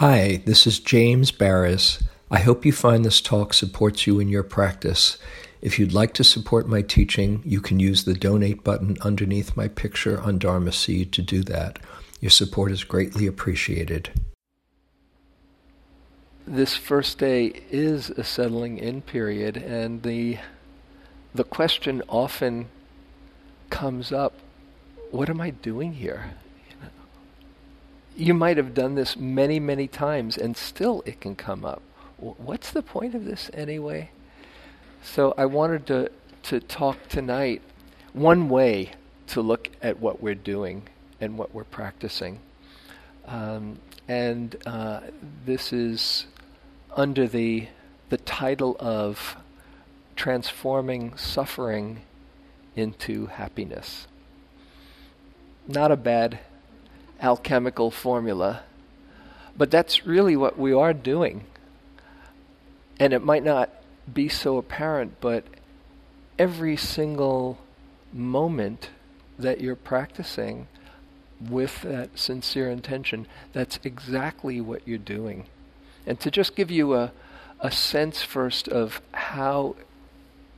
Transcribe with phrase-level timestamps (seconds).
[0.00, 2.02] Hi, this is James Baraz.
[2.30, 5.18] I hope you find this talk supports you in your practice.
[5.60, 9.68] If you'd like to support my teaching, you can use the donate button underneath my
[9.68, 11.80] picture on Dharma Seed to do that.
[12.18, 14.08] Your support is greatly appreciated.
[16.46, 20.38] This first day is a settling in period, and the
[21.34, 22.70] the question often
[23.68, 24.32] comes up:
[25.10, 26.30] What am I doing here?
[28.20, 31.80] You might have done this many, many times, and still it can come up.
[32.18, 34.10] What's the point of this anyway?
[35.02, 36.10] So I wanted to
[36.42, 37.62] to talk tonight
[38.12, 38.90] one way
[39.28, 40.82] to look at what we're doing
[41.18, 42.40] and what we're practicing.
[43.26, 45.00] Um, and uh,
[45.46, 46.26] this is
[46.94, 47.68] under the
[48.10, 49.34] the title of
[50.14, 52.02] transforming suffering
[52.76, 54.06] into happiness.
[55.66, 56.40] Not a bad
[57.20, 58.62] alchemical formula,
[59.56, 61.44] but that's really what we are doing.
[62.98, 63.70] And it might not
[64.12, 65.44] be so apparent, but
[66.38, 67.58] every single
[68.12, 68.90] moment
[69.38, 70.66] that you're practicing
[71.40, 75.46] with that sincere intention, that's exactly what you're doing.
[76.06, 77.12] And to just give you a,
[77.60, 79.76] a sense first of how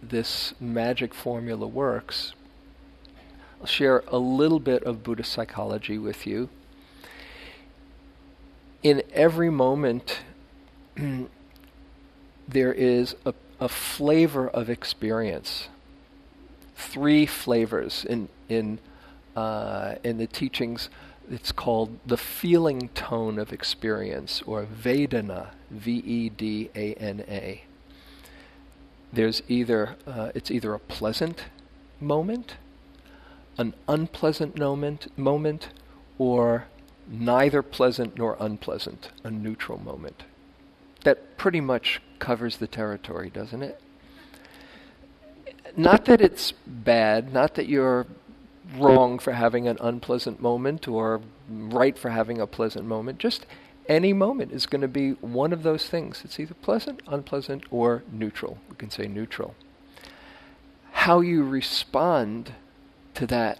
[0.02, 2.32] this magic formula works,
[3.64, 6.48] share a little bit of Buddhist psychology with you.
[8.82, 10.20] In every moment,
[12.48, 15.68] there is a, a flavor of experience.
[16.76, 18.78] Three flavors in in
[19.36, 20.88] uh, in the teachings.
[21.30, 27.62] It's called the feeling tone of experience, or Vedana, V-E-D-A-N-A.
[29.12, 31.44] There's either uh, it's either a pleasant
[32.00, 32.56] moment,
[33.58, 35.68] an unpleasant moment, moment,
[36.18, 36.66] or
[37.06, 40.24] neither pleasant nor unpleasant, a neutral moment.
[41.04, 43.80] That pretty much covers the territory, doesn't it?
[45.76, 48.06] Not that it's bad, not that you're
[48.76, 53.18] wrong for having an unpleasant moment or right for having a pleasant moment.
[53.18, 53.46] Just
[53.88, 56.22] any moment is going to be one of those things.
[56.24, 58.58] It's either pleasant, unpleasant, or neutral.
[58.70, 59.54] We can say neutral.
[60.92, 62.52] How you respond
[63.14, 63.58] to that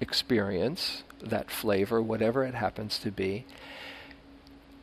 [0.00, 3.44] experience, that flavor, whatever it happens to be,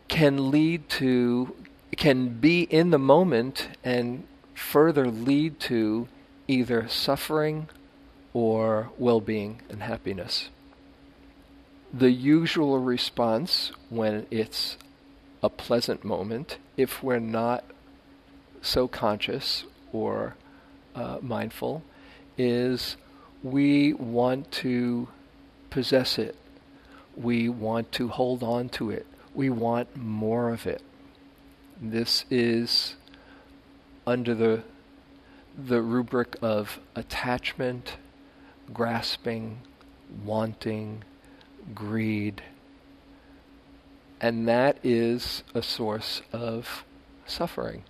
[0.08, 1.56] can lead to,
[1.98, 6.08] can be in the moment and further lead to
[6.48, 7.68] either suffering
[8.34, 10.50] or well being and happiness.
[11.94, 14.78] The usual response when it's
[15.42, 17.64] a pleasant moment, if we're not
[18.62, 20.36] so conscious or
[20.94, 21.84] uh, mindful,
[22.38, 22.98] is
[23.44, 25.08] we want to
[25.70, 26.36] possess it.
[27.16, 29.06] We want to hold on to it.
[29.34, 30.82] We want more of it.
[31.82, 32.96] This is
[34.06, 34.64] under the
[35.58, 37.98] the rubric of attachment,
[38.74, 39.60] grasping,
[40.24, 41.04] wanting,
[41.76, 42.42] greed.
[44.22, 46.86] And that is a source of
[47.26, 47.84] suffering.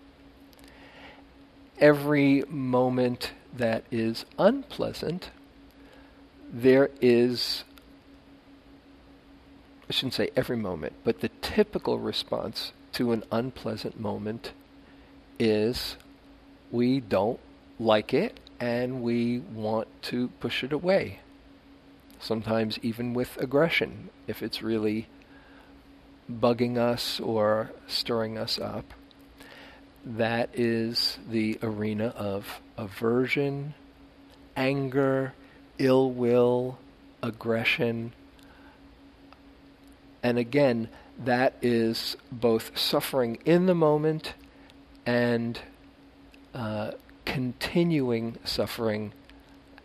[1.80, 5.30] Every moment that is unpleasant
[6.52, 7.64] there is,
[9.90, 14.54] I shouldn't say every moment, but the typical response to an unpleasant moment
[15.38, 15.96] is
[16.72, 17.40] we don't
[17.80, 21.20] like it and we want to push it away.
[22.20, 25.08] Sometimes even with aggression, if it's really
[26.30, 28.94] bugging us or stirring us up.
[30.06, 33.74] That is the arena of aversion,
[34.56, 35.34] anger,
[35.80, 36.78] ill will,
[37.24, 38.14] aggression.
[40.22, 44.34] And again, that is both suffering in the moment
[45.06, 45.60] and
[46.54, 46.92] uh,
[47.26, 49.14] continuing suffering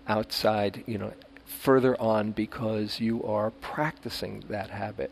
[0.06, 1.12] outside, you know,
[1.44, 5.10] further on because you are practicing that habit.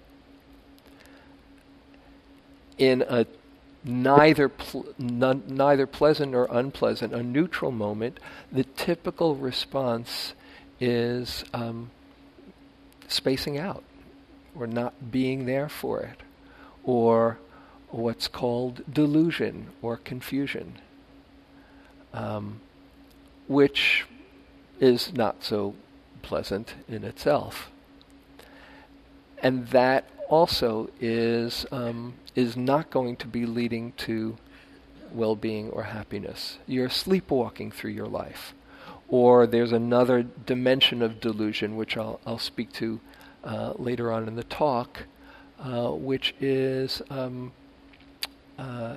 [2.79, 3.27] In a
[3.85, 8.19] neither pl- neither pleasant or unpleasant, a neutral moment,
[8.51, 10.35] the typical response
[10.83, 11.89] is um,
[13.07, 13.85] spacing out
[14.57, 16.21] or not being there for it,
[16.83, 17.39] or
[17.91, 20.75] what's called delusion or confusion,
[22.13, 22.61] um,
[23.47, 24.05] which
[24.81, 25.75] is not so
[26.21, 27.71] pleasant in itself.
[29.41, 34.37] And that also is um, is not going to be leading to
[35.13, 36.59] well-being or happiness.
[36.67, 38.53] You're sleepwalking through your life
[39.13, 42.99] or there's another dimension of delusion, which I'll, I'll speak to
[43.45, 45.05] uh, later on in the talk,
[45.61, 47.53] uh, which is um,
[48.59, 48.97] uh,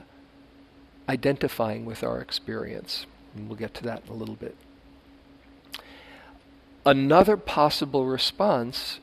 [1.10, 3.06] identifying with our experience.
[3.36, 4.56] And we'll get to that in a little bit.
[6.86, 9.02] Another possible response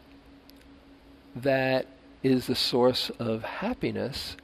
[1.36, 1.88] that
[2.22, 4.38] is the source of happiness,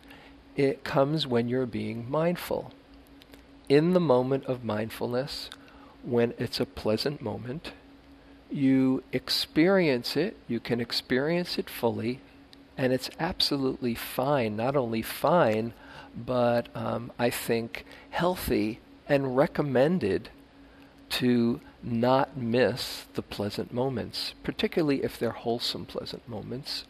[0.54, 2.72] it comes when you're being mindful.
[3.70, 5.48] In the moment of mindfulness,
[6.02, 7.72] when it's a pleasant moment,
[8.50, 12.20] you experience it, you can experience it fully,
[12.76, 14.56] and it's absolutely fine.
[14.56, 15.72] Not only fine,
[16.16, 20.30] but um, I think healthy and recommended
[21.10, 26.84] to not miss the pleasant moments, particularly if they're wholesome pleasant moments.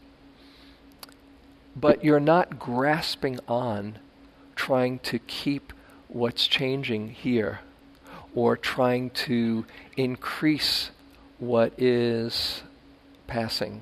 [1.75, 3.99] But you're not grasping on
[4.55, 5.71] trying to keep
[6.07, 7.59] what's changing here
[8.35, 9.65] or trying to
[9.97, 10.91] increase
[11.39, 12.63] what is
[13.27, 13.81] passing.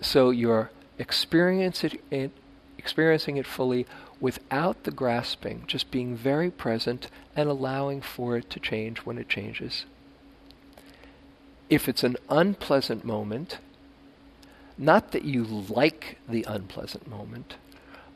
[0.00, 2.30] So you're experiencing it,
[2.78, 3.86] experiencing it fully
[4.20, 9.28] without the grasping, just being very present and allowing for it to change when it
[9.28, 9.84] changes.
[11.70, 13.58] If it's an unpleasant moment,
[14.76, 17.54] not that you like the unpleasant moment,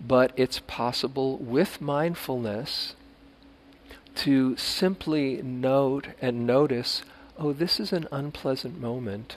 [0.00, 2.94] but it's possible with mindfulness
[4.18, 7.02] to simply note and notice
[7.38, 9.36] oh, this is an unpleasant moment,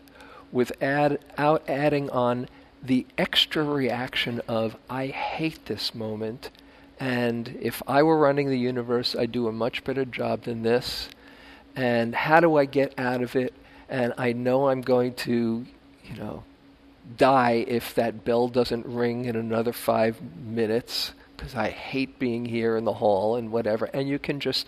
[0.51, 2.49] without adding on
[2.81, 6.49] the extra reaction of, I hate this moment,
[6.99, 11.09] and if I were running the universe, I'd do a much better job than this,
[11.75, 13.53] and how do I get out of it?
[13.87, 15.65] And I know I'm going to,
[16.03, 16.43] you know,
[17.17, 22.77] die if that bell doesn't ring in another five minutes because I hate being here
[22.77, 23.85] in the hall and whatever.
[23.85, 24.67] And you can just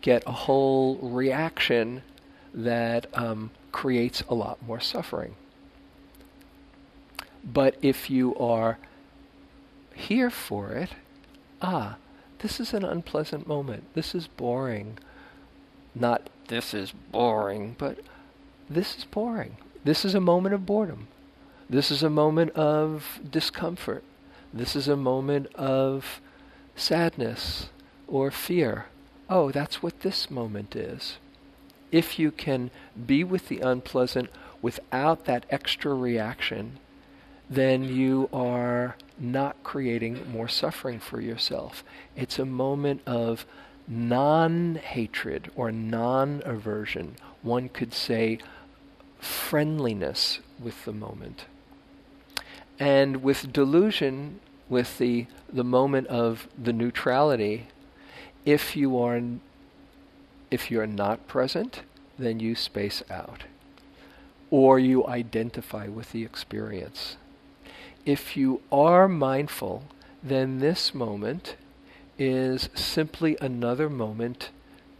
[0.00, 2.02] get a whole reaction
[2.52, 5.36] that um, creates a lot more suffering.
[7.44, 8.78] But if you are
[9.94, 10.90] here for it,
[11.62, 11.98] ah,
[12.40, 13.84] this is an unpleasant moment.
[13.94, 14.98] This is boring.
[15.94, 18.00] Not this is boring, but
[18.68, 19.56] this is boring.
[19.84, 21.06] This is a moment of boredom.
[21.70, 24.02] This is a moment of discomfort.
[24.52, 26.20] This is a moment of
[26.74, 27.68] sadness
[28.06, 28.86] or fear.
[29.28, 31.18] Oh, that's what this moment is
[31.90, 32.70] if you can
[33.06, 34.30] be with the unpleasant
[34.60, 36.78] without that extra reaction,
[37.48, 41.82] then you are not creating more suffering for yourself.
[42.14, 43.46] It's a moment of
[43.86, 47.16] non hatred or non aversion.
[47.42, 48.38] One could say
[49.18, 51.46] friendliness with the moment.
[52.78, 57.68] And with delusion, with the, the moment of the neutrality,
[58.44, 59.20] if you are
[60.50, 61.82] if you're not present,
[62.18, 63.44] then you space out.
[64.50, 67.16] Or you identify with the experience.
[68.06, 69.84] If you are mindful,
[70.22, 71.56] then this moment
[72.18, 74.50] is simply another moment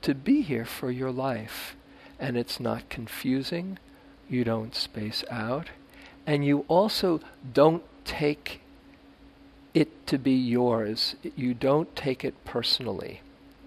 [0.02, 1.74] to be here for your life.
[2.18, 3.78] And it's not confusing.
[4.28, 5.68] You don't space out.
[6.28, 7.22] And you also
[7.54, 8.60] don't take
[9.72, 11.16] it to be yours.
[11.34, 13.22] You don't take it personally.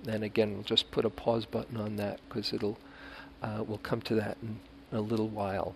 [0.07, 2.77] And again, we'll just put a pause button on that because it'll
[3.41, 4.59] uh, we'll come to that in
[4.91, 5.73] a little while.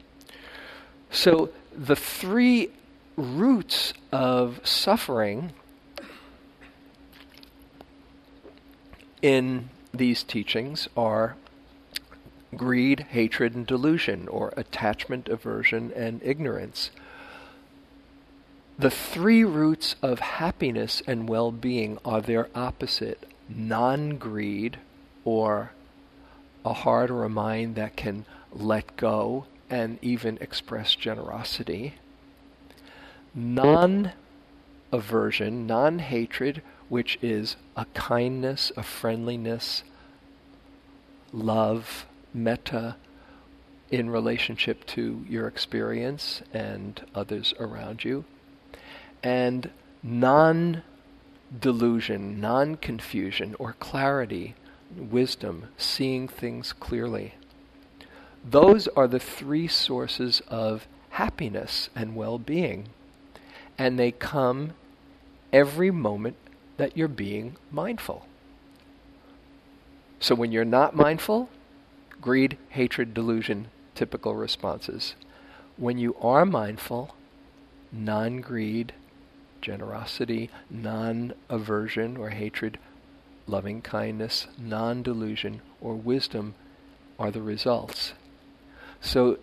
[1.10, 2.70] So the three
[3.18, 5.54] roots of suffering
[9.24, 11.36] in these teachings are
[12.57, 16.91] greed, hatred, and delusion, or attachment, aversion, and ignorance.
[18.77, 24.77] The three roots of happiness and well being are their opposite non greed
[25.24, 25.71] or
[26.65, 31.95] a heart or a mind that can let go and even express generosity.
[33.33, 34.12] Non
[34.91, 39.83] aversion, non hatred, which is a kindness, a friendliness,
[41.31, 42.05] love,
[42.36, 42.98] metta
[43.89, 48.25] in relationship to your experience and others around you.
[49.24, 49.70] And
[50.04, 50.84] non
[51.60, 54.56] delusion, non confusion, or clarity,
[54.96, 57.36] wisdom, seeing things clearly.
[58.44, 62.89] Those are the three sources of happiness and well being.
[63.77, 64.74] And they come
[65.51, 66.36] every moment
[66.77, 68.25] that you're being mindful.
[70.20, 71.50] So when you're not mindful,
[72.25, 75.13] greed, hatred, delusion, typical responses.
[75.77, 77.13] When you are mindful,
[77.91, 78.94] non greed,
[79.62, 82.79] generosity, non aversion or hatred,
[83.46, 86.55] loving kindness, non delusion, or wisdom
[87.20, 88.13] are the results.
[89.01, 89.38] So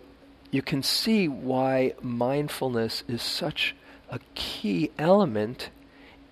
[0.51, 3.77] you can see why mindfulness is such
[4.09, 5.69] a key element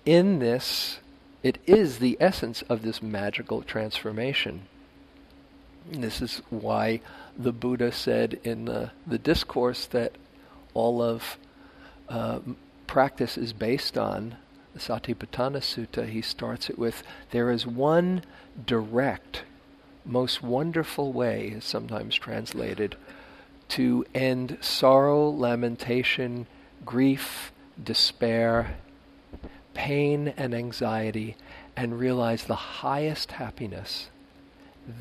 [0.06, 1.00] in this.
[1.44, 4.64] It is the essence of this magical transformation.
[5.90, 7.02] This is why
[7.38, 10.14] the Buddha said in the, the discourse that
[10.74, 11.38] all of
[12.08, 12.40] uh,
[12.88, 14.36] practice is based on,
[14.74, 18.24] the Satipatthana Sutta, he starts it with there is one
[18.66, 19.44] direct,
[20.06, 22.96] most wonderful way, is sometimes translated,
[23.70, 26.48] to end sorrow, lamentation,
[26.86, 28.76] grief, despair,
[29.74, 31.36] pain, and anxiety,
[31.76, 34.11] and realize the highest happiness.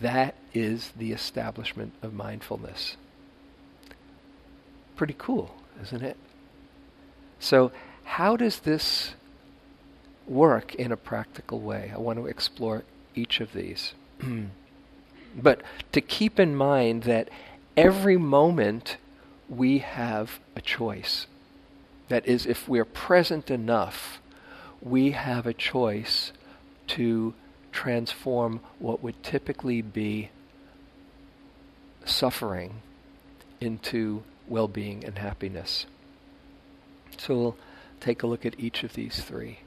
[0.01, 2.97] That is the establishment of mindfulness.
[4.97, 6.17] Pretty cool, isn't it?
[7.39, 7.73] So,
[8.05, 9.15] how does this
[10.27, 11.91] work in a practical way?
[11.95, 13.95] I want to explore each of these.
[15.37, 17.31] but to keep in mind that
[17.77, 18.99] every moment
[19.49, 21.27] we have a choice.
[22.09, 24.21] That is, if we're present enough,
[24.81, 26.33] we have a choice
[26.89, 27.35] to
[27.73, 30.31] transform what would typically be
[32.05, 32.83] suffering
[33.61, 35.87] into well being and happiness.
[37.19, 37.57] So we'll
[38.01, 39.61] take a look at each of these three.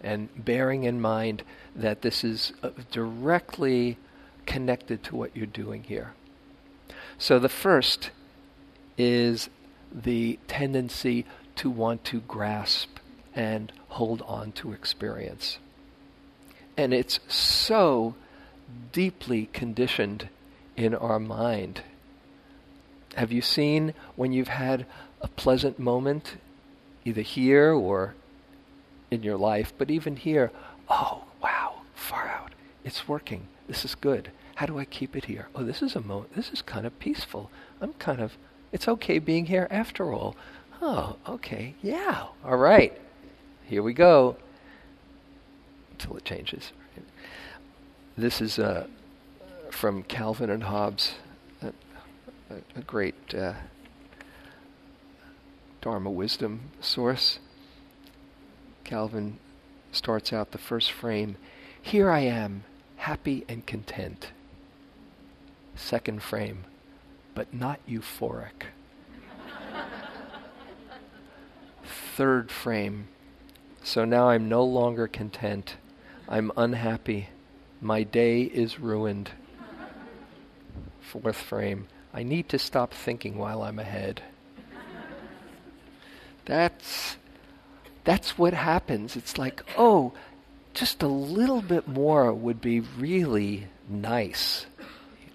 [0.00, 1.42] And bearing in mind
[1.76, 3.98] that this is uh, directly
[4.46, 6.14] connected to what you're doing here.
[7.18, 8.10] So the first
[8.96, 9.50] is
[9.92, 12.98] the tendency to want to grasp
[13.34, 15.58] and hold on to experience.
[16.80, 18.14] And it's so
[18.90, 20.30] deeply conditioned
[20.78, 21.82] in our mind.
[23.16, 24.86] Have you seen when you've had
[25.20, 26.38] a pleasant moment,
[27.04, 28.14] either here or
[29.10, 30.52] in your life, but even here,
[30.88, 32.52] oh, wow, far out.
[32.82, 33.48] It's working.
[33.68, 34.30] This is good.
[34.54, 35.48] How do I keep it here?
[35.54, 36.34] Oh, this is a moment.
[36.34, 37.50] This is kind of peaceful.
[37.82, 38.38] I'm kind of,
[38.72, 40.34] it's okay being here after all.
[40.80, 41.74] Oh, okay.
[41.82, 42.28] Yeah.
[42.42, 42.98] All right.
[43.66, 44.36] Here we go.
[46.00, 46.72] Until it changes.
[48.16, 48.86] This is uh,
[49.70, 51.12] from Calvin and Hobbes,
[51.60, 51.74] a,
[52.74, 53.52] a, great uh,
[55.82, 57.38] Dharma wisdom source.
[58.82, 59.38] Calvin
[59.92, 61.36] starts out the first frame
[61.82, 62.64] Here I am,
[62.96, 64.30] happy and content.
[65.76, 66.64] Second frame,
[67.34, 68.68] but not euphoric.
[72.16, 73.08] Third frame,
[73.82, 75.76] so now I'm no longer content.
[76.30, 77.28] I'm unhappy.
[77.80, 79.32] My day is ruined.
[81.00, 84.22] Fourth frame, I need to stop thinking while I'm ahead.
[86.44, 87.16] That's
[88.04, 89.16] that's what happens.
[89.16, 90.12] It's like, oh,
[90.72, 94.66] just a little bit more would be really nice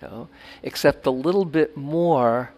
[0.02, 0.28] You know,
[0.64, 2.52] except a little bit more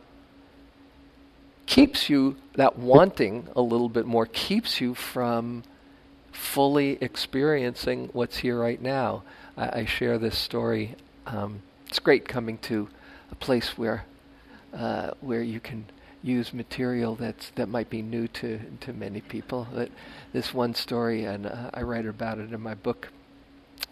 [1.66, 5.64] keeps you, that wanting a little bit more keeps you from
[6.38, 9.24] fully experiencing what's here right now.
[9.58, 10.96] I, I share this story.
[11.26, 12.88] Um, it's great coming to
[13.32, 14.06] a place where
[14.74, 15.86] uh, where you can
[16.22, 19.68] use material that's that might be new to to many people.
[19.74, 19.90] That
[20.32, 23.10] this one story, and uh, I write about it in my book.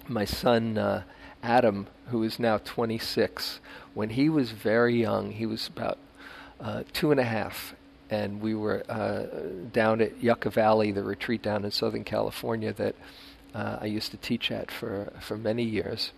[0.07, 1.03] My son uh,
[1.41, 3.59] Adam, who is now 26,
[3.93, 5.97] when he was very young, he was about
[6.59, 7.75] uh, two and a half,
[8.15, 9.25] and we were uh,
[9.71, 12.95] down at Yucca Valley, the retreat down in Southern California that
[13.53, 16.11] uh, I used to teach at for, for many years.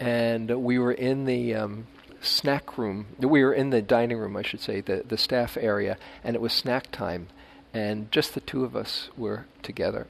[0.00, 1.86] And we were in the um,
[2.20, 5.96] snack room, we were in the dining room, I should say, the, the staff area,
[6.22, 7.28] and it was snack time,
[7.72, 10.06] and just the two of us were together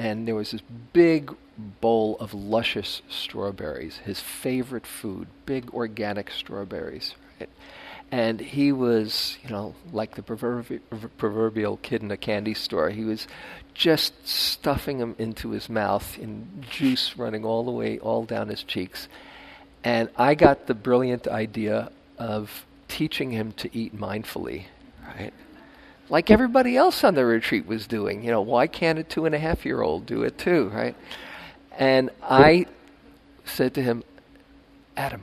[0.00, 0.62] and there was this
[0.94, 1.34] big
[1.82, 7.14] bowl of luscious strawberries, his favorite food, big organic strawberries.
[7.38, 7.50] Right?
[8.12, 12.90] And he was, you know, like the proverbial, kid in a candy store.
[12.90, 13.28] He was
[13.72, 18.64] just stuffing them into his mouth and juice running all the way, all down his
[18.64, 19.06] cheeks.
[19.84, 24.64] And I got the brilliant idea of teaching him to eat mindfully,
[25.06, 25.32] right?
[26.10, 28.22] like everybody else on the retreat was doing.
[28.22, 30.96] You know, why can't a two and a half year old do it too, right?
[31.78, 32.66] And I
[33.44, 34.02] said to him,
[34.96, 35.22] Adam,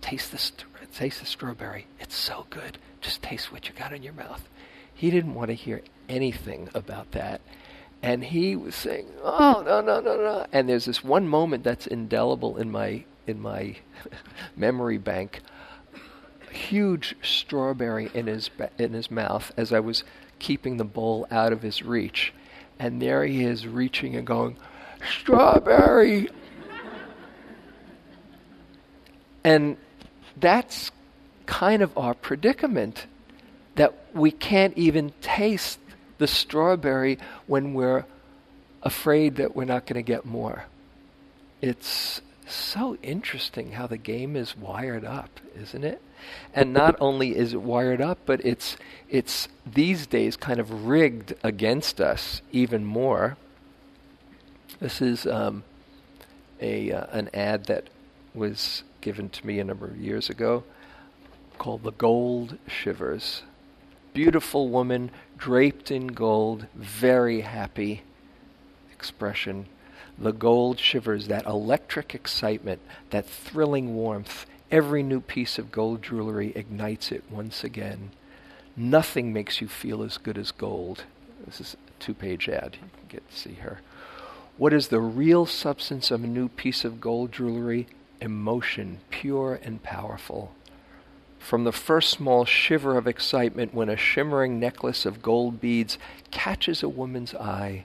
[0.00, 0.50] taste this
[0.96, 1.86] taste the strawberry.
[2.00, 2.78] It's so good.
[3.00, 4.48] Just taste what you got in your mouth.
[4.92, 7.40] He didn't want to hear anything about that.
[8.02, 11.86] And he was saying, "Oh no, no, no, no!" And there's this one moment that's
[11.86, 13.76] indelible in my in my
[14.56, 15.40] memory bank
[16.54, 20.04] huge strawberry in his in his mouth as I was
[20.38, 22.32] keeping the bowl out of his reach,
[22.78, 24.56] and there he is reaching and going,
[25.20, 26.28] "Strawberry!"
[29.42, 29.76] and
[30.36, 30.90] that's
[31.46, 33.06] kind of our predicament
[33.74, 35.78] that we can't even taste
[36.18, 38.04] the strawberry when we're
[38.82, 40.64] afraid that we're not going to get more.
[41.60, 46.00] It's so interesting how the game is wired up, isn't it?
[46.54, 48.76] And not only is it wired up, but it's
[49.10, 53.36] it's these days kind of rigged against us even more.
[54.80, 55.64] This is um,
[56.60, 57.88] a uh, an ad that
[58.34, 60.64] was given to me a number of years ago
[61.58, 63.42] called The Gold Shivers.
[64.12, 68.02] Beautiful woman draped in gold, very happy
[68.92, 69.66] expression.
[70.18, 74.46] The gold shivers, that electric excitement, that thrilling warmth.
[74.70, 78.10] Every new piece of gold jewelry ignites it once again.
[78.76, 81.04] Nothing makes you feel as good as gold.
[81.44, 82.78] This is a two page ad.
[82.80, 83.80] You can get to see her.
[84.56, 87.88] What is the real substance of a new piece of gold jewelry?
[88.24, 90.54] Emotion, pure and powerful.
[91.38, 95.98] From the first small shiver of excitement when a shimmering necklace of gold beads
[96.30, 97.84] catches a woman's eye,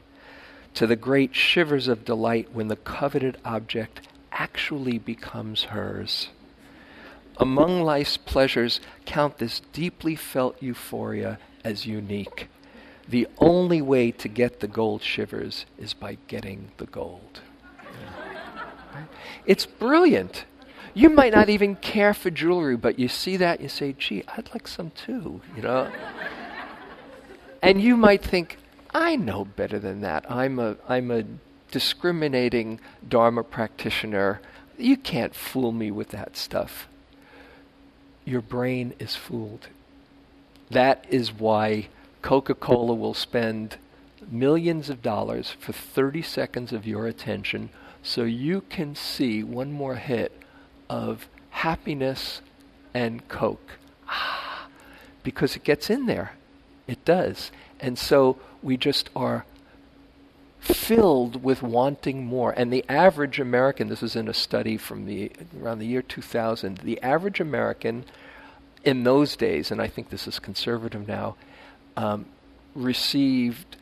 [0.76, 6.30] to the great shivers of delight when the coveted object actually becomes hers.
[7.36, 12.48] Among life's pleasures, count this deeply felt euphoria as unique.
[13.10, 17.42] The only way to get the gold shivers is by getting the gold.
[19.46, 20.46] It's brilliant.
[20.94, 24.50] You might not even care for jewelry, but you see that, you say, gee, I'd
[24.54, 25.92] like some too, you know?
[27.62, 28.58] and you might think,
[28.94, 30.30] I know better than that.
[30.30, 31.24] I'm a, I'm a
[31.72, 34.42] discriminating Dharma practitioner.
[34.78, 36.88] You can't fool me with that stuff.
[38.26, 39.68] Your brain is fooled.
[40.70, 41.88] That is why
[42.22, 43.78] Coca Cola will spend
[44.30, 47.70] millions of dollars for 30 seconds of your attention
[48.04, 50.32] so you can see one more hit
[50.90, 52.42] of happiness
[52.94, 53.78] and Coke.
[54.08, 54.68] Ah,
[55.24, 56.34] because it gets in there.
[56.88, 57.52] It does.
[57.80, 59.46] And so we just are
[60.60, 62.52] filled with wanting more.
[62.52, 66.80] And the average American, this is in a study from the around the year 2000,
[66.80, 68.06] the average American
[68.84, 71.36] in those days, and I think this is conservative now,
[71.98, 72.26] um,
[72.76, 73.78] received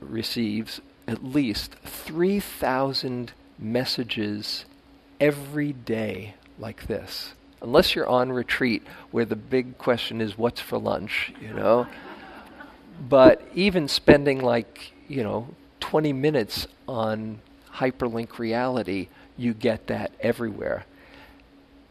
[0.00, 4.64] receives at least 3,000 messages
[5.20, 7.34] every day like this.
[7.60, 11.86] Unless you're on retreat where the big question is what's for lunch, you know?
[13.08, 15.48] but even spending like, you know,
[15.80, 17.40] 20 minutes on
[17.74, 20.84] hyperlink reality, you get that everywhere.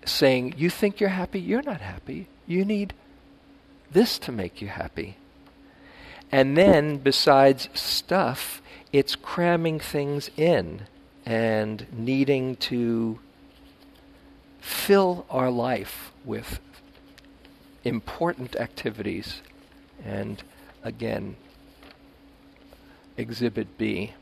[0.06, 2.27] Saying, you think you're happy, you're not happy.
[2.45, 2.93] You need
[3.91, 5.17] this to make you happy.
[6.32, 10.82] And then, besides stuff, it's cramming things in
[11.27, 13.19] and needing to
[14.61, 16.61] fill our life with
[17.83, 19.41] important activities.
[20.05, 20.41] And
[20.83, 21.35] again,
[23.17, 24.13] Exhibit B.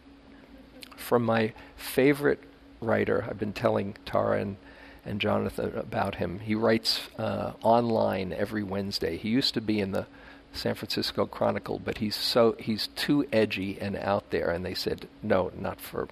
[0.95, 2.41] From my favorite
[2.81, 4.57] writer, I've been telling Tara and,
[5.05, 6.39] and Jonathan about him.
[6.39, 9.17] He writes uh, online every Wednesday.
[9.17, 10.07] He used to be in the
[10.53, 14.49] San Francisco Chronicle, but he's so he's too edgy and out there.
[14.49, 16.07] And they said, no, not for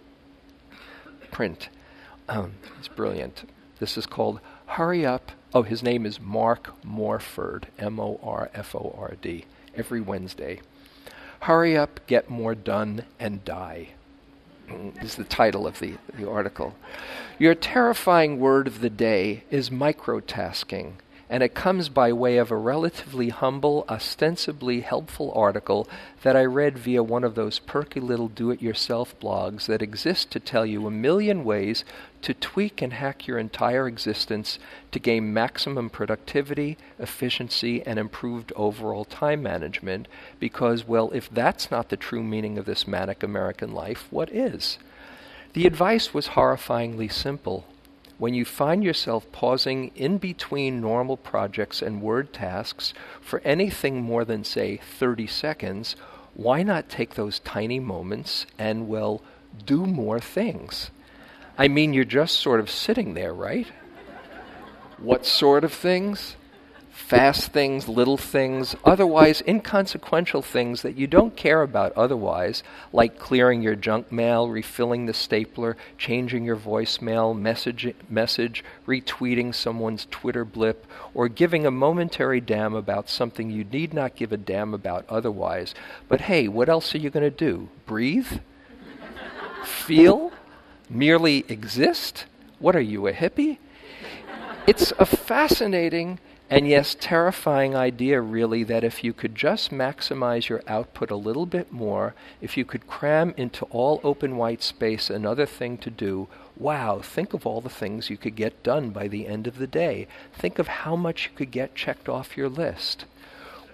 [1.34, 1.68] print.
[2.30, 3.50] Um, it's brilliant.
[3.80, 5.32] This is called Hurry Up.
[5.54, 10.62] Oh, his name is Mark Morford, M O R F O R D, every Wednesday.
[11.42, 13.90] Hurry Up, Get More Done, and Die
[15.02, 16.76] is the title of the, the article.
[17.38, 20.94] Your terrifying word of the day is microtasking
[21.30, 25.88] and it comes by way of a relatively humble, ostensibly helpful article
[26.22, 30.32] that I read via one of those perky little do it yourself blogs that exist
[30.32, 31.86] to tell you a million ways
[32.24, 34.60] to tweak and hack your entire existence
[34.92, 40.08] to gain maximum productivity, efficiency, and improved overall time management.
[40.40, 44.78] Because, well, if that's not the true meaning of this manic American life, what is?
[45.54, 47.66] The advice was horrifyingly simple
[48.24, 54.24] when you find yourself pausing in between normal projects and word tasks for anything more
[54.24, 55.98] than, say, 30 seconds,
[56.34, 59.22] why not take those tiny moments and, well,
[59.66, 60.90] do more things?
[61.58, 63.68] I mean, you're just sort of sitting there, right?
[65.00, 66.38] What sort of things?
[66.94, 72.62] Fast things, little things, otherwise inconsequential things that you don't care about otherwise,
[72.94, 80.08] like clearing your junk mail, refilling the stapler, changing your voicemail, message, message retweeting someone's
[80.12, 84.74] Twitter blip, or giving a momentary damn about something you need not give a damn
[84.74, 85.74] about otherwise.
[86.08, 87.70] But hey, what else are you going to do?
[87.88, 88.40] Breathe?
[89.64, 90.32] Feel?
[90.90, 92.26] Merely exist?
[92.60, 93.58] What are you, a hippie?
[94.68, 100.62] It's a fascinating And yes, terrifying idea really that if you could just maximize your
[100.68, 105.46] output a little bit more, if you could cram into all open white space another
[105.46, 109.26] thing to do, wow, think of all the things you could get done by the
[109.26, 110.08] end of the day.
[110.34, 113.06] Think of how much you could get checked off your list.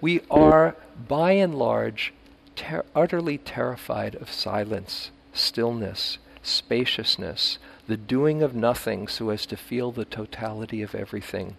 [0.00, 0.74] We are,
[1.08, 2.14] by and large,
[2.56, 9.92] ter- utterly terrified of silence, stillness, spaciousness, the doing of nothing so as to feel
[9.92, 11.56] the totality of everything.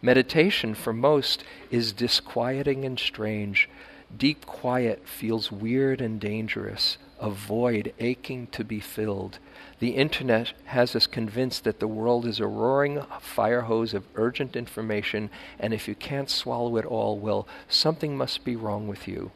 [0.00, 3.68] Meditation, for most, is disquieting and strange.
[4.16, 9.38] Deep quiet feels weird and dangerous, a void aching to be filled.
[9.80, 14.56] The internet has us convinced that the world is a roaring fire hose of urgent
[14.56, 19.30] information, and if you can't swallow it all, well, something must be wrong with you.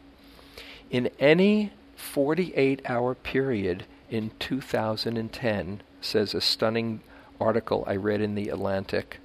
[0.90, 7.00] In any 48 hour period in 2010, says a stunning
[7.40, 9.18] article I read in The Atlantic,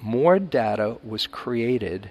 [0.00, 2.10] more data was created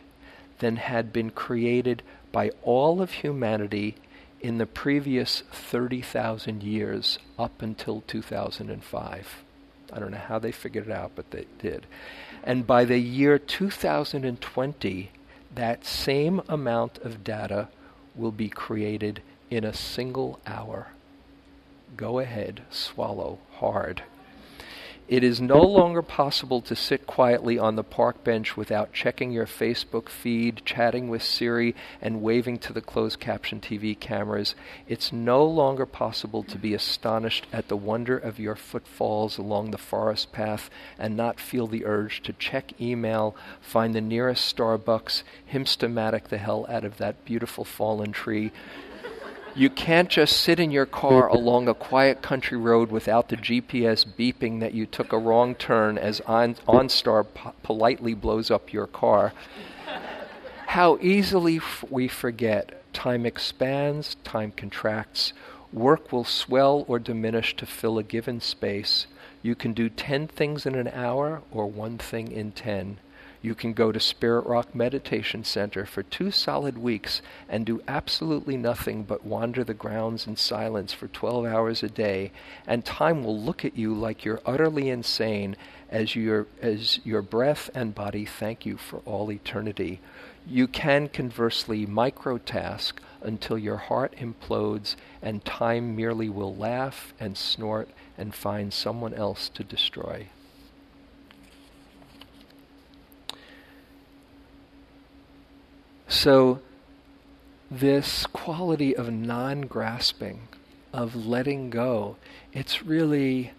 [0.59, 3.95] than had been created by all of humanity
[4.41, 9.43] in the previous 30,000 years up until 2005.
[9.91, 11.85] I don't know how they figured it out, but they did.
[12.43, 15.11] And by the year 2020,
[15.55, 17.69] that same amount of data
[18.15, 20.87] will be created in a single hour.
[21.97, 24.03] Go ahead, swallow hard.
[25.09, 29.47] It is no longer possible to sit quietly on the park bench without checking your
[29.47, 34.53] Facebook feed, chatting with Siri, and waving to the closed caption TV cameras.
[34.87, 39.79] It's no longer possible to be astonished at the wonder of your footfalls along the
[39.79, 40.69] forest path
[40.99, 46.67] and not feel the urge to check email, find the nearest Starbucks, hymstomatic the hell
[46.69, 48.51] out of that beautiful fallen tree,
[49.55, 54.05] you can't just sit in your car along a quiet country road without the GPS
[54.05, 58.87] beeping that you took a wrong turn as on, OnStar po- politely blows up your
[58.87, 59.33] car.
[60.67, 62.75] How easily f- we forget.
[62.93, 65.33] Time expands, time contracts.
[65.71, 69.07] Work will swell or diminish to fill a given space.
[69.41, 72.99] You can do 10 things in an hour or one thing in 10.
[73.41, 78.57] You can go to Spirit Rock Meditation Center for two solid weeks and do absolutely
[78.57, 82.33] nothing but wander the grounds in silence for 12 hours a day,
[82.67, 85.55] and time will look at you like you're utterly insane
[85.89, 90.01] as your, as your breath and body thank you for all eternity.
[90.45, 97.89] You can conversely microtask until your heart implodes and time merely will laugh and snort
[98.17, 100.27] and find someone else to destroy.
[106.09, 106.59] So,
[107.69, 110.47] this quality of non grasping,
[110.91, 112.15] of letting go,
[112.51, 113.51] it's really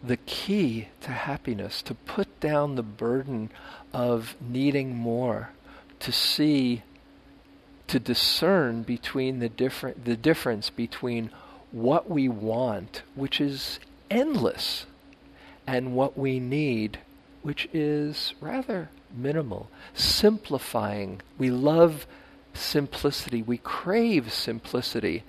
[0.00, 3.50] the key to happiness, to put down the burden
[3.92, 5.50] of needing more,
[5.98, 6.82] to see,
[7.88, 11.30] to discern between the different the difference between
[11.72, 14.86] what we want, which is endless,
[15.66, 17.00] and what we need,
[17.42, 21.20] which is rather minimal, simplifying.
[21.38, 22.06] We love
[22.54, 23.42] simplicity.
[23.42, 25.24] We crave simplicity.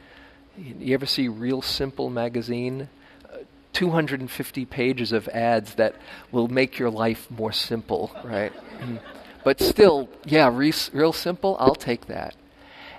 [0.58, 2.90] You ever see Real Simple magazine?
[3.32, 3.40] Uh,
[3.74, 5.96] 250 pages of ads that
[6.32, 8.54] will make your life more simple, right?
[8.80, 9.00] Mm.
[9.44, 12.36] but still, yeah, re- real simple, I'll take that.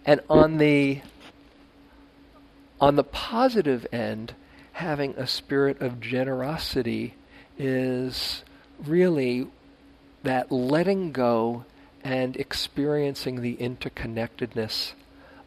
[0.04, 1.00] And on the
[2.80, 4.34] on the positive end,
[4.72, 7.14] having a spirit of generosity
[7.56, 8.42] is
[8.86, 9.46] really
[10.22, 11.64] that letting go
[12.02, 14.92] and experiencing the interconnectedness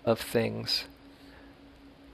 [0.06, 0.86] of things.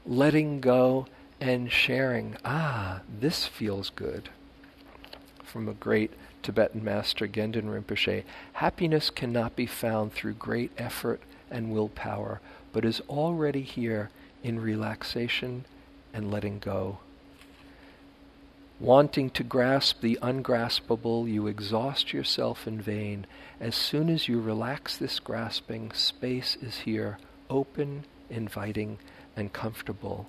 [0.06, 1.08] Letting go
[1.40, 2.36] and sharing.
[2.44, 4.30] Ah, this feels good.
[5.44, 11.72] From a great Tibetan master, Gendün Rinpoche, happiness cannot be found through great effort and
[11.72, 12.42] willpower,
[12.74, 14.10] but is already here
[14.44, 15.64] in relaxation
[16.14, 17.00] and letting go.
[18.84, 23.26] Wanting to grasp the ungraspable, you exhaust yourself in vain.
[23.58, 27.18] As soon as you relax this grasping, space is here,
[27.50, 29.00] open, inviting,
[29.38, 30.28] and comfortable.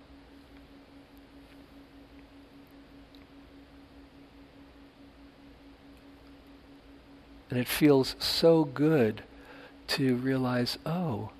[7.51, 9.25] And it feels so good
[9.89, 11.31] to realize, oh,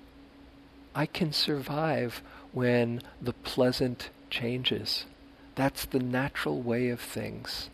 [0.93, 5.05] I can survive when the pleasant changes.
[5.55, 7.69] That's the natural way of things.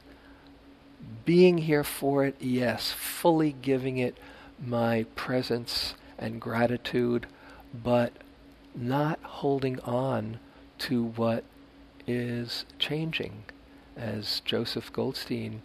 [1.26, 4.17] Being here for it, yes, fully giving it
[4.63, 7.26] my presence and gratitude,
[7.74, 8.13] but
[8.76, 10.39] not holding on
[10.80, 11.44] to what
[12.06, 13.44] is changing.
[13.98, 15.62] As Joseph Goldstein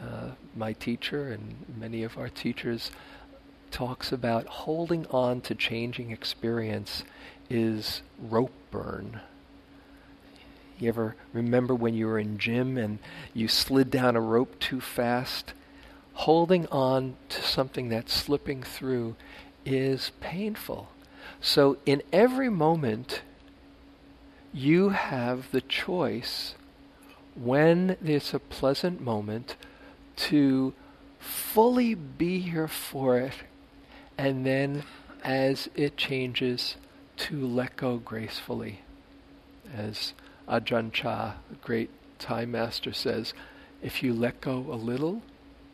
[0.00, 2.90] uh, my teacher and many of our teachers
[3.70, 7.04] talks about holding on to changing experience
[7.50, 9.20] is rope burn.
[10.78, 12.98] You ever remember when you were in gym and
[13.34, 15.52] you slid down a rope too fast?
[16.14, 19.16] Holding on to something that's slipping through
[19.64, 20.88] is painful.
[21.40, 23.22] So, in every moment,
[24.52, 26.54] you have the choice
[27.34, 29.56] when there's a pleasant moment
[30.16, 30.74] to
[31.18, 33.34] fully be here for it
[34.16, 34.82] and then
[35.22, 36.76] as it changes
[37.16, 38.80] to let go gracefully
[39.72, 40.12] as
[40.48, 43.34] Ajahn Chah, great Thai master, says,
[43.82, 45.22] if you let go a little,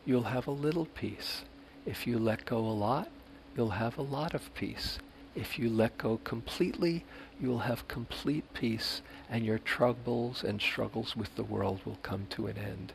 [0.05, 1.43] you'll have a little peace.
[1.85, 3.09] If you let go a lot,
[3.55, 4.99] you'll have a lot of peace.
[5.33, 7.03] If you let go completely,
[7.41, 12.27] you will have complete peace, and your troubles and struggles with the world will come
[12.31, 12.93] to an end.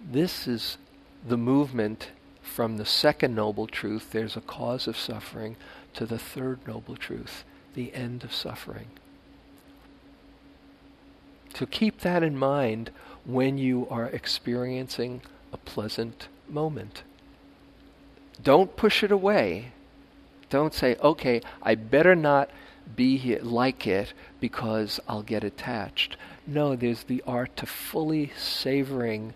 [0.00, 0.78] This is
[1.26, 2.10] the movement
[2.42, 5.56] from the second noble truth, there's a cause of suffering,
[5.94, 7.44] to the third noble truth,
[7.74, 8.86] the end of suffering.
[11.56, 12.90] To keep that in mind
[13.24, 15.22] when you are experiencing
[15.54, 17.02] a pleasant moment.
[18.42, 19.72] Don't push it away.
[20.50, 22.50] Don't say, okay, I better not
[22.94, 26.18] be here, like it because I'll get attached.
[26.46, 29.32] No, there's the art to fully savoring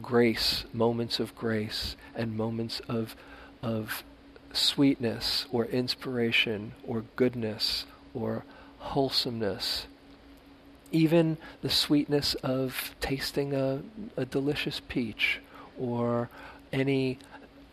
[0.00, 3.16] grace, moments of grace, and moments of,
[3.60, 4.04] of
[4.52, 8.44] sweetness or inspiration or goodness or
[8.78, 9.88] wholesomeness
[10.94, 13.82] even the sweetness of tasting a,
[14.16, 15.40] a delicious peach
[15.76, 16.30] or
[16.72, 17.18] any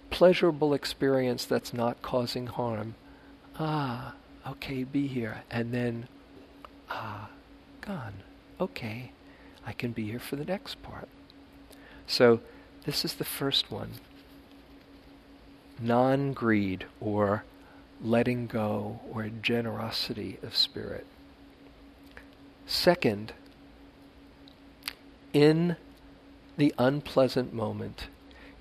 [0.09, 2.95] pleasurable experience that's not causing harm.
[3.59, 4.15] Ah,
[4.47, 5.43] okay, be here.
[5.51, 6.07] And then,
[6.89, 7.29] ah,
[7.81, 8.23] gone.
[8.59, 9.11] Okay,
[9.65, 11.07] I can be here for the next part.
[12.07, 12.41] So,
[12.85, 13.91] this is the first one
[15.79, 17.43] non greed or
[18.03, 21.05] letting go or generosity of spirit.
[22.71, 23.33] Second,
[25.33, 25.75] in
[26.55, 28.07] the unpleasant moment,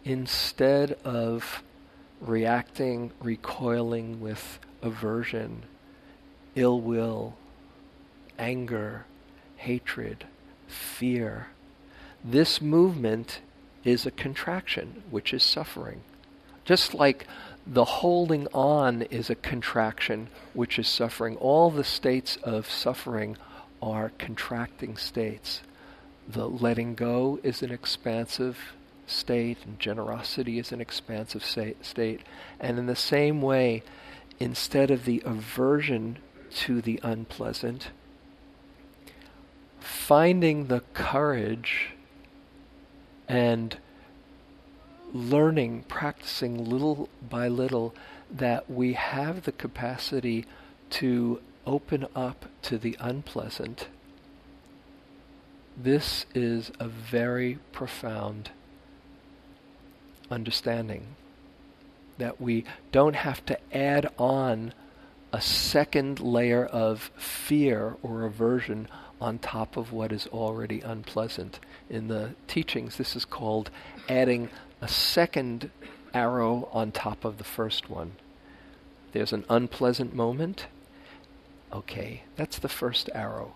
[0.04, 1.62] instead of
[2.20, 5.62] reacting, recoiling with aversion,
[6.56, 7.36] ill will,
[8.36, 9.06] anger,
[9.58, 10.24] hatred,
[10.66, 11.46] fear,
[12.24, 13.40] this movement
[13.84, 16.00] is a contraction, which is suffering.
[16.64, 17.28] Just like
[17.64, 23.36] the holding on is a contraction, which is suffering, all the states of suffering
[23.82, 25.62] are contracting states.
[26.28, 28.74] The letting go is an expansive
[29.06, 32.20] state, and generosity is an expansive state.
[32.60, 33.82] And in the same way,
[34.38, 36.18] instead of the aversion
[36.50, 37.90] to the unpleasant,
[39.80, 41.90] finding the courage
[43.28, 43.76] and
[45.12, 47.94] learning, practicing little by little,
[48.30, 50.46] that we have the capacity
[50.90, 51.40] to
[51.70, 53.86] open up to the unpleasant,
[55.76, 58.50] this is a very profound
[60.32, 61.06] understanding
[62.18, 64.74] that we don't have to add on
[65.32, 68.88] a second layer of fear or aversion
[69.20, 71.60] on top of what is already unpleasant.
[71.88, 73.70] In the teachings, this is called
[74.08, 75.70] adding a second
[76.12, 78.12] arrow on top of the first one.
[79.12, 80.66] There's an unpleasant moment,
[81.72, 83.54] Okay, that's the first arrow.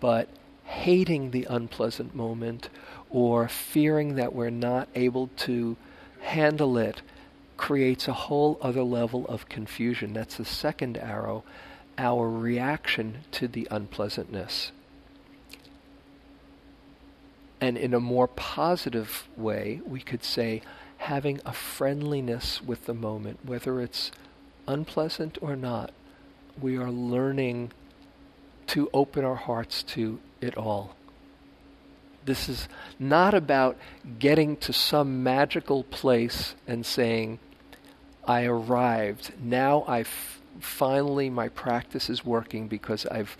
[0.00, 0.28] But
[0.64, 2.68] hating the unpleasant moment
[3.10, 5.76] or fearing that we're not able to
[6.20, 7.00] handle it
[7.56, 10.12] creates a whole other level of confusion.
[10.12, 11.42] That's the second arrow,
[11.96, 14.72] our reaction to the unpleasantness.
[17.60, 20.62] And in a more positive way, we could say
[20.98, 24.12] having a friendliness with the moment, whether it's
[24.68, 25.92] unpleasant or not,
[26.60, 27.72] we are learning
[28.68, 30.94] to open our hearts to it all.
[32.24, 32.68] This is
[32.98, 33.78] not about
[34.18, 37.38] getting to some magical place and saying,
[38.26, 39.32] I arrived.
[39.42, 40.04] Now I
[40.60, 43.36] finally, my practice is working because I've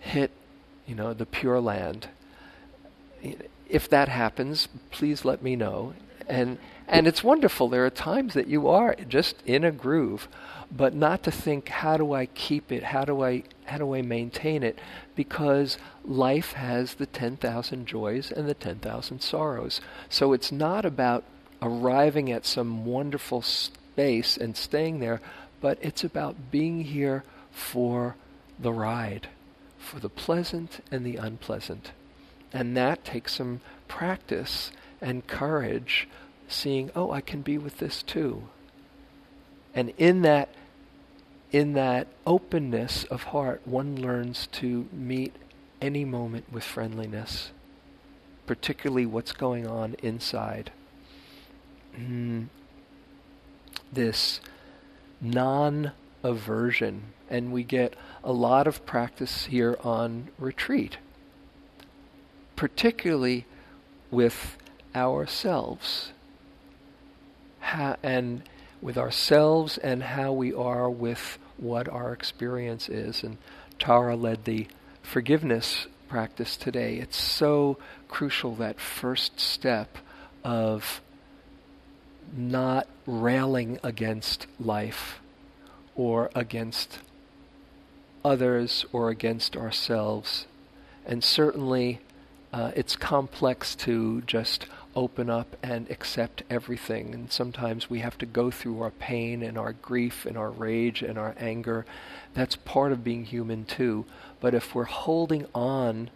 [0.00, 0.32] hit,
[0.86, 2.08] you know, the pure land.
[3.68, 5.94] If that happens, please let me know.
[6.28, 6.58] And,
[6.92, 7.68] and it's wonderful.
[7.68, 10.28] There are times that you are just in a groove
[10.74, 12.82] but not to think how do I keep it?
[12.82, 14.78] How do I how do I maintain it?
[15.14, 19.80] Because life has the 10,000 joys and the 10,000 sorrows.
[20.08, 21.24] So it's not about
[21.60, 25.20] arriving at some wonderful space and staying there,
[25.60, 28.16] but it's about being here for
[28.58, 29.28] the ride,
[29.78, 31.92] for the pleasant and the unpleasant.
[32.52, 36.08] And that takes some practice and courage,
[36.52, 38.44] seeing, oh, I can be with this too.
[39.74, 40.50] And in that
[41.52, 45.34] in that openness of heart, one learns to meet
[45.82, 47.50] any moment with friendliness,
[48.46, 50.72] particularly what's going on inside.
[51.94, 52.46] Mm.
[53.92, 54.40] This
[55.20, 60.96] non aversion, and we get a lot of practice here on retreat,
[62.56, 63.44] particularly
[64.10, 64.56] with
[64.94, 66.12] ourselves.
[68.02, 68.42] And
[68.80, 73.22] with ourselves and how we are with what our experience is.
[73.22, 73.38] And
[73.78, 74.66] Tara led the
[75.02, 76.96] forgiveness practice today.
[76.96, 79.98] It's so crucial that first step
[80.44, 81.00] of
[82.36, 85.20] not railing against life
[85.94, 86.98] or against
[88.24, 90.46] others or against ourselves.
[91.06, 92.00] And certainly
[92.52, 97.14] uh, it's complex to just open up and accept everything.
[97.14, 101.02] And sometimes we have to go through our pain and our grief and our rage
[101.02, 101.84] and our anger.
[102.34, 104.04] That's part of being human too.
[104.40, 106.10] But if we're holding on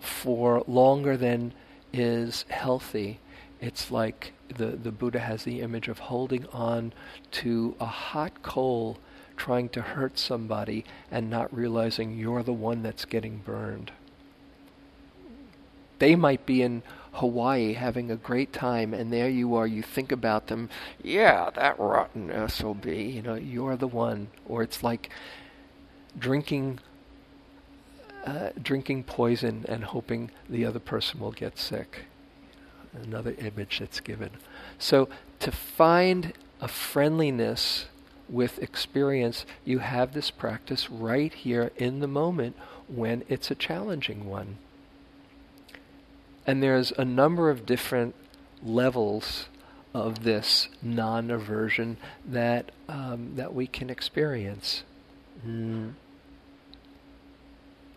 [0.00, 1.52] for longer than
[1.92, 3.18] is healthy,
[3.60, 6.92] it's like the, the Buddha has the image of holding on
[7.32, 8.98] to a hot coal
[9.36, 13.92] trying to hurt somebody and not realizing you're the one that's getting burned.
[15.98, 16.82] They might be in
[17.12, 19.66] Hawaii having a great time, and there you are.
[19.66, 20.70] You think about them,
[21.02, 24.28] yeah, that rotten SOB, you know, you're the one.
[24.46, 25.10] Or it's like
[26.18, 26.80] drinking.
[28.26, 32.00] Uh, drinking poison and hoping the other person will get sick.
[32.92, 34.30] Another image that's given.
[34.78, 35.08] So,
[35.38, 37.86] to find a friendliness
[38.28, 42.56] with experience, you have this practice right here in the moment
[42.86, 44.58] when it's a challenging one.
[46.48, 48.14] And there's a number of different
[48.62, 49.48] levels
[49.92, 54.82] of this non-aversion that um, that we can experience.
[55.46, 55.92] Mm.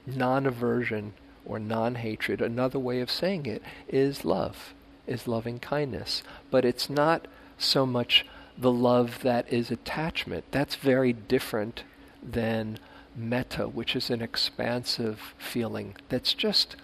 [0.06, 1.14] Non-aversion
[1.46, 2.42] or non-hatred.
[2.42, 4.74] Another way of saying it is love,
[5.08, 6.22] is loving kindness.
[6.50, 8.26] But it's not so much
[8.58, 10.44] the love that is attachment.
[10.52, 11.84] That's very different
[12.22, 12.80] than
[13.16, 16.76] metta, which is an expansive feeling that's just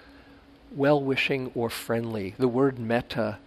[0.75, 2.35] well wishing or friendly.
[2.37, 3.39] The word metta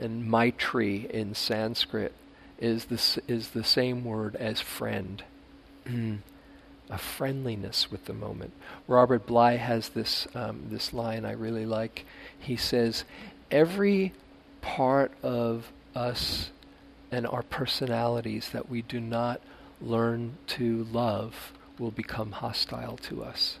[0.00, 2.12] and maitri in Sanskrit
[2.58, 5.22] is the, is the same word as friend.
[6.90, 8.52] a friendliness with the moment.
[8.88, 12.04] Robert Bly has this, um, this line I really like.
[12.38, 13.04] He says,
[13.50, 14.12] Every
[14.60, 16.50] part of us
[17.10, 19.40] and our personalities that we do not
[19.80, 23.58] learn to love will become hostile to us.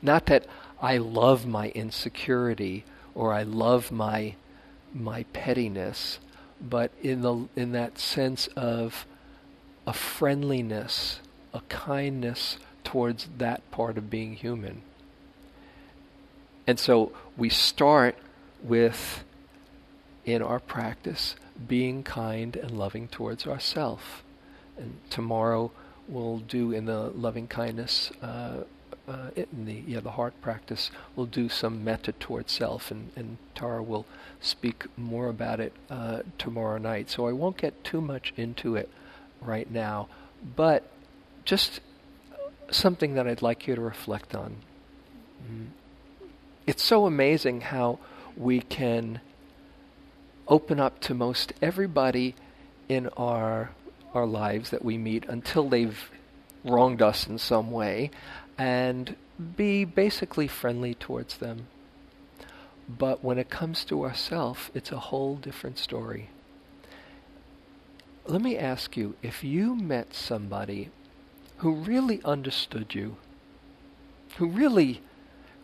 [0.00, 0.46] Not that
[0.82, 4.34] I love my insecurity or I love my
[4.92, 6.18] my pettiness,
[6.60, 9.06] but in the in that sense of
[9.86, 11.20] a friendliness,
[11.54, 14.82] a kindness towards that part of being human.
[16.66, 18.16] And so we start
[18.62, 19.24] with
[20.24, 21.34] in our practice
[21.66, 24.02] being kind and loving towards ourselves.
[24.76, 25.70] And tomorrow
[26.08, 28.62] we'll do in the loving kindness uh,
[29.08, 33.38] uh, in the yeah the heart practice will do some metta towards self, and, and
[33.54, 34.06] Tara will
[34.40, 37.10] speak more about it uh, tomorrow night.
[37.10, 38.88] So I won't get too much into it
[39.40, 40.08] right now,
[40.56, 40.88] but
[41.44, 41.80] just
[42.70, 44.56] something that I'd like you to reflect on.
[45.50, 45.66] Mm.
[46.66, 47.98] It's so amazing how
[48.36, 49.20] we can
[50.48, 52.34] open up to most everybody
[52.88, 53.70] in our
[54.14, 56.10] our lives that we meet until they've
[56.64, 58.10] wronged us in some way
[58.58, 59.16] and
[59.56, 61.66] be basically friendly towards them.
[62.88, 66.28] But when it comes to ourself, it's a whole different story.
[68.26, 70.90] Let me ask you if you met somebody
[71.58, 73.16] who really understood you,
[74.36, 75.00] who really,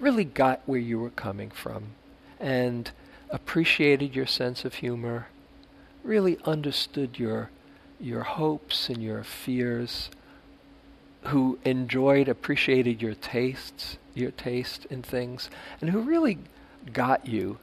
[0.00, 1.90] really got where you were coming from,
[2.40, 2.90] and
[3.30, 5.28] appreciated your sense of humor,
[6.02, 7.50] really understood your
[8.00, 10.08] your hopes and your fears,
[11.28, 15.50] who enjoyed, appreciated your tastes, your taste in things,
[15.80, 16.38] and who really
[16.92, 17.58] got you,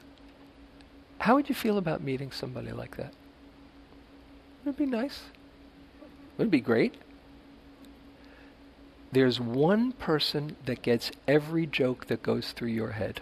[1.18, 3.12] how would you feel about meeting somebody like that?
[4.64, 5.22] Would it be nice?
[6.36, 6.94] Would it be great?
[9.12, 13.20] There's one person that gets every joke that goes through your head.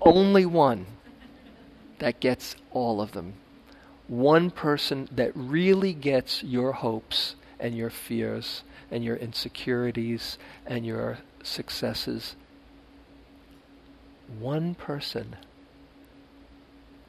[0.00, 0.86] Only one
[1.98, 3.34] that gets all of them
[4.12, 10.36] one person that really gets your hopes and your fears and your insecurities
[10.66, 12.36] and your successes,
[14.38, 15.34] one person.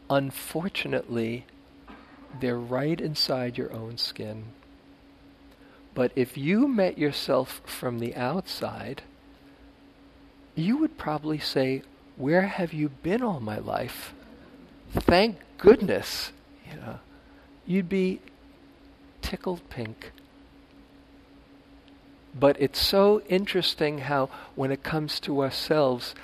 [0.09, 1.45] Unfortunately,
[2.39, 4.45] they're right inside your own skin.
[5.93, 9.01] But if you met yourself from the outside,
[10.55, 11.81] you would probably say,
[12.15, 14.13] Where have you been all my life?
[14.93, 16.31] Thank goodness.
[16.75, 16.99] Know,
[17.65, 18.19] you'd be
[19.21, 20.11] tickled pink.
[22.37, 26.15] But it's so interesting how, when it comes to ourselves,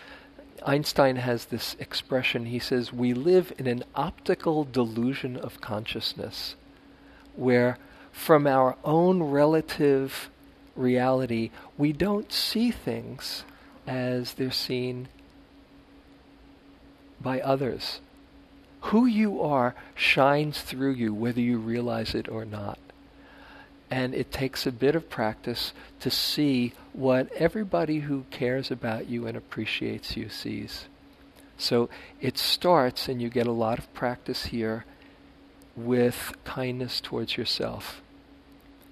[0.65, 2.47] Einstein has this expression.
[2.47, 6.55] He says, We live in an optical delusion of consciousness,
[7.35, 7.77] where
[8.11, 10.29] from our own relative
[10.75, 13.43] reality, we don't see things
[13.85, 15.07] as they're seen
[17.21, 17.99] by others.
[18.81, 22.79] Who you are shines through you, whether you realize it or not.
[23.91, 29.25] And it takes a bit of practice to see what everybody who cares about you
[29.25, 30.85] and appreciates you sees.
[31.57, 31.89] So
[32.21, 34.85] it starts, and you get a lot of practice here,
[35.75, 38.01] with kindness towards yourself.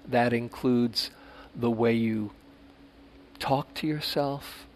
[0.06, 1.10] That includes
[1.54, 2.32] the way you
[3.38, 4.66] talk to yourself,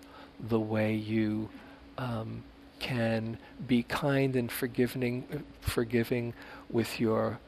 [0.41, 1.51] the way you
[1.99, 2.45] um,
[2.83, 6.35] can be kind and forgiving, forgiving
[6.69, 7.39] with your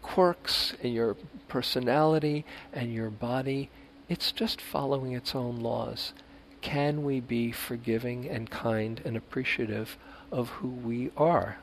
[0.00, 1.16] quirks and your
[1.48, 3.68] personality and your body.
[4.08, 6.12] It's just following its own laws.
[6.60, 9.98] Can we be forgiving and kind and appreciative
[10.30, 11.58] of who we are?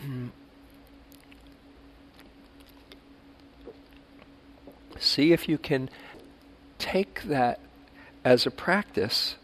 [4.98, 5.90] See if you can
[6.78, 7.58] take that
[8.24, 9.34] as a practice,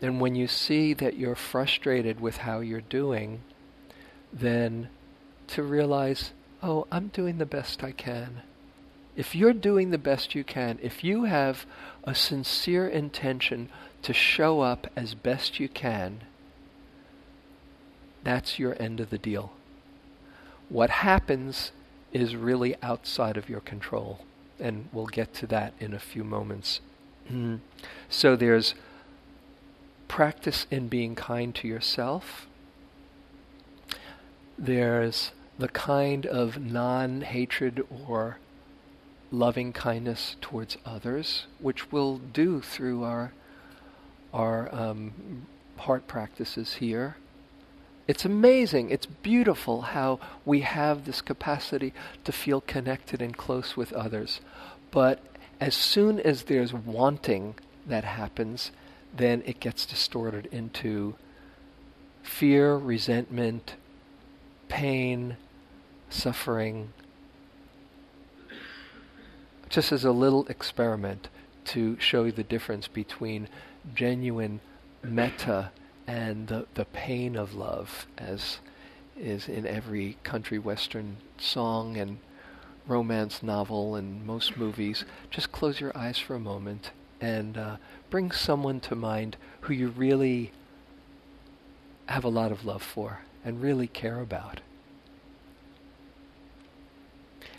[0.00, 3.40] and when you see that you're frustrated with how you're doing,
[4.32, 4.88] then
[5.48, 6.32] to realize
[6.62, 8.42] oh, I'm doing the best I can.
[9.16, 11.66] If you're doing the best you can, if you have
[12.04, 13.68] a sincere intention
[14.02, 16.22] to show up as best you can,
[18.24, 19.52] that's your end of the deal.
[20.68, 21.72] What happens
[22.12, 24.20] is really outside of your control,
[24.58, 26.80] and we'll get to that in a few moments.
[28.08, 28.74] so there's
[30.08, 32.46] practice in being kind to yourself.
[34.58, 38.38] There's the kind of non hatred or
[39.30, 43.32] loving kindness towards others, which we'll do through our
[44.32, 45.46] our um,
[45.76, 47.16] heart practices here.
[48.06, 51.92] It's amazing, it's beautiful how we have this capacity
[52.24, 54.40] to feel connected and close with others.
[54.90, 55.20] But
[55.60, 57.54] as soon as there's wanting
[57.86, 58.70] that happens,
[59.16, 61.14] then it gets distorted into
[62.22, 63.74] fear, resentment,
[64.68, 65.36] pain,
[66.10, 66.92] suffering,
[69.68, 71.28] just as a little experiment
[71.64, 73.48] to show you the difference between
[73.94, 74.60] genuine
[75.02, 75.70] metta
[76.06, 78.58] and the, the pain of love, as
[79.16, 82.18] is in every country western song and
[82.86, 85.04] romance novel and most movies.
[85.30, 87.76] Just close your eyes for a moment and uh,
[88.10, 90.52] bring someone to mind who you really
[92.06, 94.60] have a lot of love for and really care about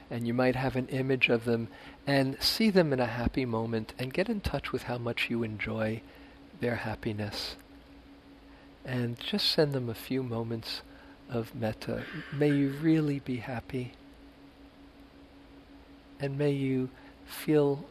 [0.10, 1.68] and you might have an image of them
[2.08, 5.44] and see them in a happy moment and get in touch with how much you
[5.44, 6.02] enjoy
[6.60, 7.56] their happiness.
[8.84, 10.82] And just send them a few moments
[11.30, 12.04] of metta.
[12.34, 13.94] May you really be happy.
[16.20, 16.90] And may you
[17.26, 17.86] feel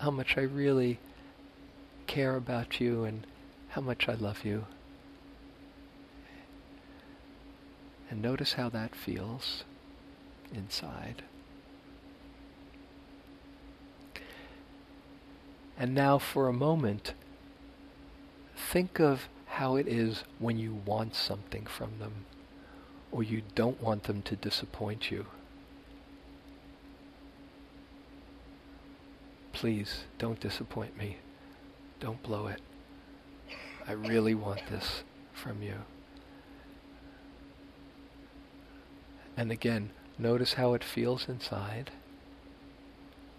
[0.00, 0.98] how much I really
[2.10, 3.24] care about you and
[3.68, 4.66] how much I love you.
[8.10, 9.62] And notice how that feels
[10.52, 11.22] inside.
[15.78, 17.14] And now, for a moment,
[18.56, 22.24] think of how it is when you want something from them
[23.12, 25.26] or you don't want them to disappoint you.
[29.52, 31.18] Please don't disappoint me.
[32.00, 32.60] Don't blow it.
[33.86, 35.74] I really want this from you.
[39.36, 41.90] And again, notice how it feels inside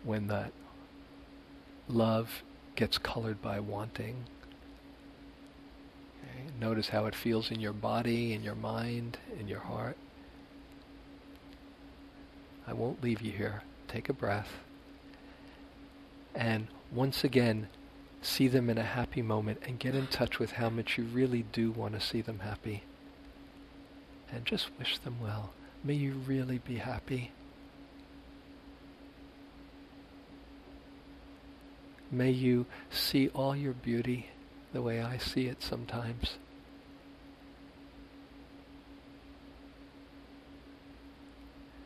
[0.03, 0.51] when that
[1.87, 2.43] love
[2.75, 4.25] gets colored by wanting.
[6.23, 6.45] Okay?
[6.59, 9.97] Notice how it feels in your body, in your mind, in your heart.
[12.67, 13.63] I won't leave you here.
[13.87, 14.49] Take a breath.
[16.33, 17.67] And once again,
[18.21, 21.43] see them in a happy moment and get in touch with how much you really
[21.51, 22.83] do want to see them happy.
[24.31, 25.51] And just wish them well.
[25.83, 27.31] May you really be happy.
[32.11, 34.27] May you see all your beauty
[34.73, 36.37] the way I see it sometimes.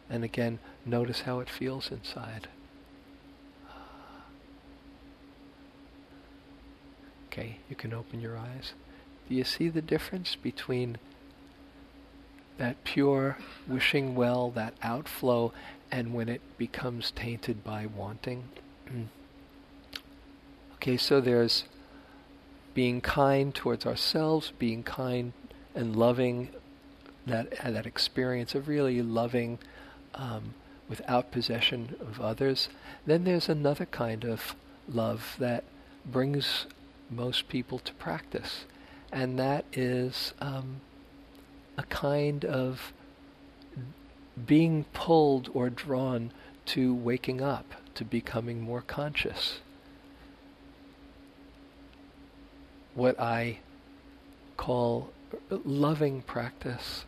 [0.10, 2.48] And again, notice how it feels inside.
[7.38, 8.72] Okay, you can open your eyes.
[9.28, 10.98] Do you see the difference between
[12.58, 15.52] that pure wishing well, that outflow,
[15.92, 18.46] and when it becomes tainted by wanting?
[20.76, 21.66] okay, so there's
[22.74, 25.34] being kind towards ourselves, being kind
[25.74, 26.52] and loving
[27.28, 29.60] that uh, that experience of really loving
[30.14, 30.54] um,
[30.88, 32.70] without possession of others.
[33.06, 34.56] Then there's another kind of
[34.88, 35.66] love that
[36.06, 36.68] brings
[37.10, 38.66] most people to practice,
[39.12, 40.82] and that is um,
[41.78, 42.94] a kind of
[44.46, 46.32] being pulled or drawn
[46.66, 49.60] to waking up, to becoming more conscious.
[52.94, 53.60] What I
[54.58, 55.12] call
[55.50, 57.06] loving practice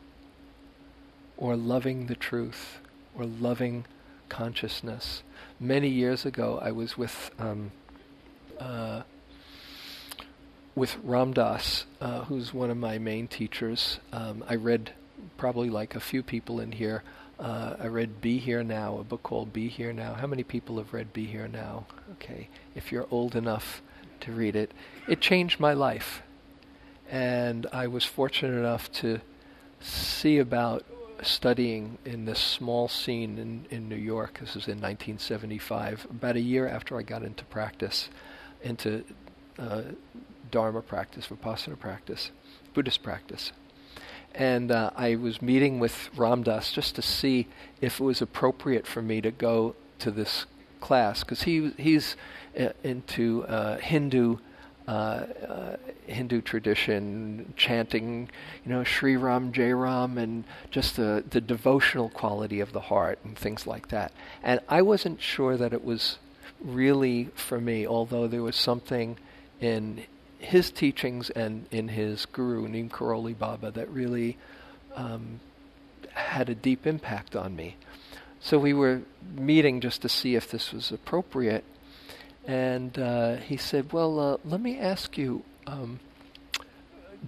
[1.38, 2.80] or loving the truth
[3.18, 3.86] or loving
[4.30, 5.24] consciousness.
[5.60, 7.72] Many years ago, I was with um,
[8.60, 9.04] uh,
[10.78, 14.00] with Ram Dass, uh, who's one of my main teachers.
[14.14, 14.94] Um, I read
[15.36, 17.02] probably like a few people in here.
[17.40, 20.14] Uh, I read Be Here Now, a book called Be Here Now.
[20.14, 21.88] How many people have read Be Here Now?
[22.14, 23.82] Okay, if you're old enough
[24.20, 24.72] to read it,
[25.08, 26.22] it changed my life,
[27.10, 29.22] and I was fortunate enough to
[29.80, 30.86] see about
[31.24, 34.38] studying in this small scene in, in New York.
[34.42, 38.10] This was in 1975, about a year after I got into practice,
[38.62, 39.04] into
[39.58, 39.82] uh,
[40.52, 42.32] Dharma practice, Vipassana practice,
[42.74, 43.52] Buddhist practice.
[44.36, 47.48] And uh, I was meeting with Ram Dass just to see
[47.82, 50.46] if it was appropriate for me to go to this
[50.80, 52.16] class, because he, he's
[52.60, 54.38] uh, into uh, Hindu
[54.88, 55.76] uh, uh,
[56.06, 58.30] Hindu tradition, chanting,
[58.64, 63.20] you know, Sri Ram, Jai Ram, and just the, the devotional quality of the heart
[63.26, 64.14] and things like that.
[64.42, 66.20] And I wasn't sure that it was
[66.62, 69.18] really for me, although there was something
[69.60, 70.06] in
[70.40, 74.38] his teachings and in his guru, Neem Karoli Baba, that really
[74.96, 75.40] um,
[76.14, 77.76] had a deep impact on me.
[78.40, 79.02] So we were
[79.36, 81.64] meeting just to see if this was appropriate.
[82.46, 86.00] And uh, he said, Well, uh, let me ask you, um,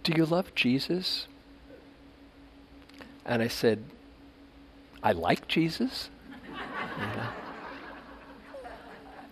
[0.04, 1.28] do you love Jesus?
[3.26, 3.84] And I said,
[5.04, 6.10] I like Jesus.
[7.00, 7.30] You know?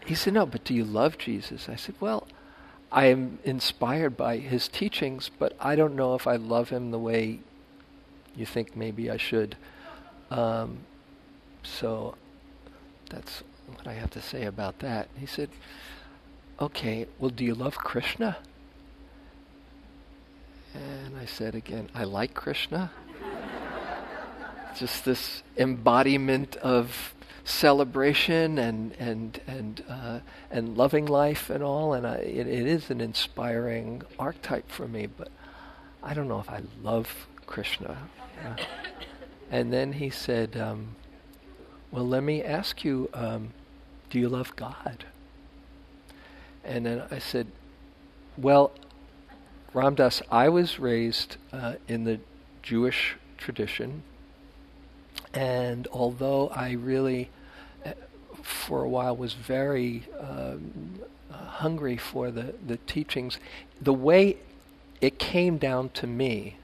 [0.05, 1.67] He said, No, but do you love Jesus?
[1.67, 2.27] I said, Well,
[2.91, 6.99] I am inspired by his teachings, but I don't know if I love him the
[6.99, 7.39] way
[8.35, 9.57] you think maybe I should.
[10.31, 10.79] Um,
[11.63, 12.15] so
[13.09, 15.09] that's what I have to say about that.
[15.17, 15.49] He said,
[16.59, 18.37] Okay, well, do you love Krishna?
[20.73, 22.91] And I said again, I like Krishna.
[24.77, 27.13] Just this embodiment of
[27.47, 30.19] celebration and and and uh,
[30.51, 35.07] and loving life and all, and I, it, it is an inspiring archetype for me.
[35.07, 35.29] But
[36.03, 37.97] I don't know if I love Krishna.
[39.49, 40.95] and then he said, um,
[41.91, 43.53] "Well, let me ask you." Um,
[44.09, 45.05] do you love God?
[46.63, 47.47] And then I said,
[48.37, 48.71] Well,
[49.73, 52.19] Ram Dass, I was raised uh, in the
[52.61, 54.03] Jewish tradition,
[55.33, 57.36] and although I really, uh,
[58.47, 60.99] for a while, was very um,
[61.31, 63.39] hungry for the, the teachings,
[63.81, 64.37] the way
[65.01, 66.57] it came down to me,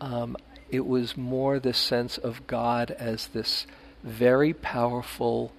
[0.00, 0.36] um,
[0.70, 3.66] it was more the sense of God as this
[4.02, 5.52] very powerful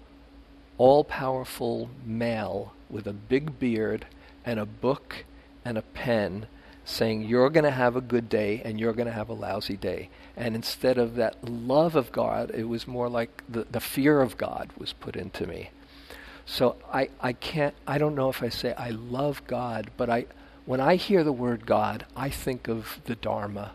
[0.80, 4.08] all powerful male with a big beard
[4.46, 5.26] and a book
[5.66, 6.48] and a pen
[6.86, 9.76] saying, You're going to have a good day and you're going to have a lousy
[9.76, 10.10] day.
[10.40, 14.38] And instead of that love of God, it was more like the, the fear of
[14.38, 15.72] God was put into me.
[16.46, 20.28] So I, I can't, I don't know if I say I love God, but I,
[20.66, 23.74] when I hear the word God, I think of the Dharma,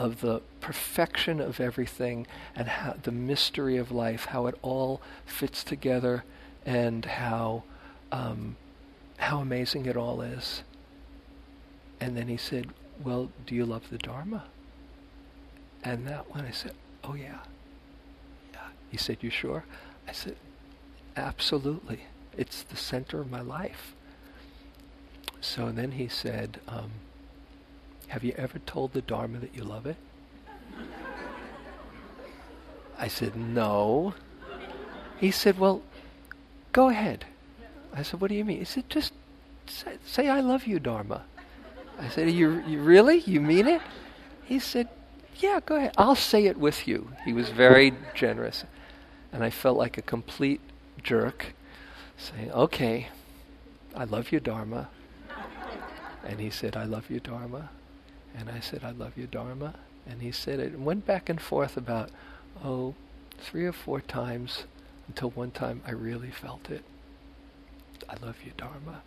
[0.00, 5.62] of the perfection of everything and how, the mystery of life, how it all fits
[5.62, 6.24] together
[6.66, 7.62] and how
[8.10, 8.56] um,
[9.18, 10.64] how amazing it all is.
[12.00, 12.70] And then he said,
[13.02, 14.44] "Well, do you love the Dharma?"
[15.82, 16.72] And that one, I said,
[17.04, 17.38] "Oh yeah,
[18.52, 19.64] yeah." He said, "You sure?"
[20.06, 20.36] I said,
[21.16, 22.00] "Absolutely.
[22.36, 23.94] It's the center of my life."
[25.40, 26.90] So then he said, um,
[28.08, 29.96] "Have you ever told the Dharma that you love it?"
[32.98, 34.14] I said, "No."
[35.18, 35.82] He said, "Well,
[36.72, 37.24] Go ahead.
[37.94, 38.58] I said, what do you mean?
[38.58, 39.12] He said, just
[39.66, 41.24] say, say I love you, Dharma.
[41.98, 43.18] I said, you, you really?
[43.20, 43.82] You mean it?
[44.44, 44.88] He said,
[45.42, 45.94] yeah, go ahead.
[45.96, 47.10] I'll say it with you.
[47.24, 48.64] He was very generous.
[49.32, 50.60] And I felt like a complete
[51.02, 51.54] jerk
[52.16, 53.08] saying, okay,
[53.94, 54.88] I love you, Dharma.
[56.24, 57.70] And he said, I love you, Dharma.
[58.36, 59.74] And I said, I love you, Dharma.
[60.06, 62.10] And he said it and went back and forth about,
[62.64, 62.94] oh,
[63.38, 64.64] three or four times
[65.08, 66.84] until one time I really felt it.
[68.08, 69.02] I love you, Dharma.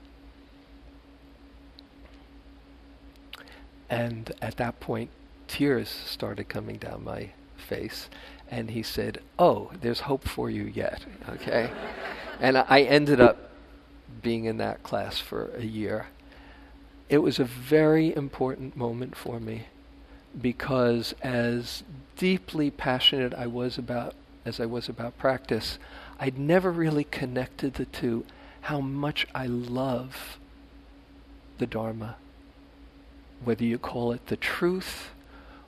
[3.89, 5.09] And at that point,
[5.47, 8.09] tears started coming down my face.
[8.49, 11.05] And he said, Oh, there's hope for you yet.
[11.29, 11.71] Okay?
[12.39, 13.49] and I ended up
[14.21, 16.07] being in that class for a year.
[17.09, 19.67] It was a very important moment for me
[20.39, 21.83] because as
[22.17, 24.15] deeply passionate I was about
[24.45, 25.79] as I was about practice,
[26.19, 28.25] I'd never really connected the two
[28.61, 30.37] how much I love
[31.59, 32.15] the Dharma.
[33.43, 35.11] Whether you call it the truth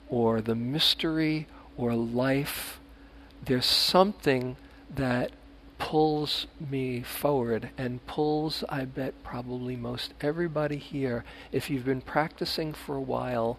[0.08, 1.46] or the mystery
[1.76, 2.78] or life,
[3.44, 4.56] there's something
[4.94, 5.32] that
[5.78, 11.24] pulls me forward and pulls, I bet, probably most everybody here.
[11.52, 13.58] If you've been practicing for a while,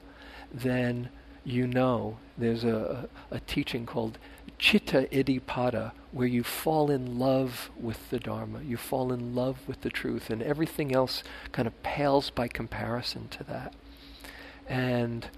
[0.51, 1.09] then
[1.43, 4.17] you know there's a, a teaching called
[4.57, 9.81] Chitta Iddhipada, where you fall in love with the Dharma, you fall in love with
[9.81, 13.73] the truth, and everything else kind of pales by comparison to that.
[14.67, 15.29] And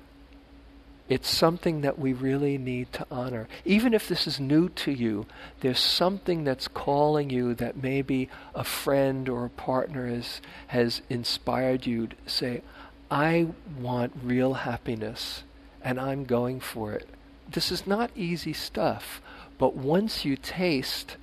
[1.10, 3.48] it's something that we really need to honor.
[3.66, 5.26] Even if this is new to you,
[5.62, 11.88] there's something that's calling you that maybe a friend or a partner has, has inspired
[11.88, 12.62] you to say,
[13.10, 13.48] I
[13.80, 15.44] want real happiness
[15.84, 17.10] and I'm going for it.
[17.50, 19.20] This is not easy stuff,
[19.58, 21.18] but once you taste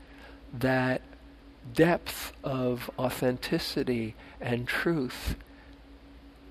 [0.53, 1.01] that
[1.73, 5.37] depth of authenticity and truth,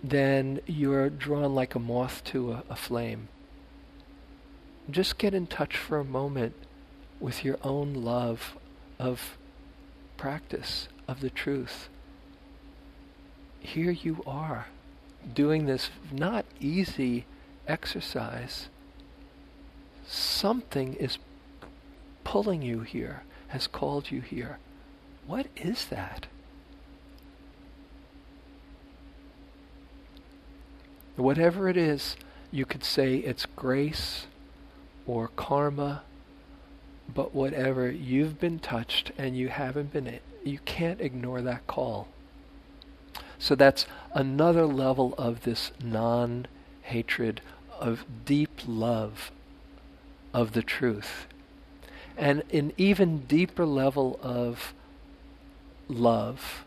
[0.09, 3.27] then you're drawn like a moth to a, a flame.
[4.89, 6.53] Just get in touch for a moment
[7.19, 8.55] with your own love
[8.99, 9.37] of
[10.17, 11.89] practice, of the truth.
[13.59, 14.67] Here you are,
[15.33, 17.25] doing this not easy
[17.67, 18.69] exercise.
[20.07, 21.17] Something is
[22.23, 24.59] pulling you here, has called you here.
[25.25, 26.27] What is that?
[31.15, 32.17] Whatever it is,
[32.51, 34.27] you could say it's grace
[35.05, 36.03] or karma,
[37.13, 42.07] but whatever, you've been touched and you haven't been, you can't ignore that call.
[43.37, 46.47] So that's another level of this non
[46.83, 47.41] hatred,
[47.79, 49.31] of deep love
[50.33, 51.27] of the truth.
[52.17, 54.73] And an even deeper level of
[55.87, 56.65] love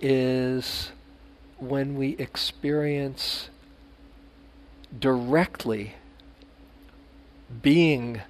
[0.00, 0.92] is
[1.60, 3.50] when we experience
[4.98, 5.94] directly
[7.62, 8.20] being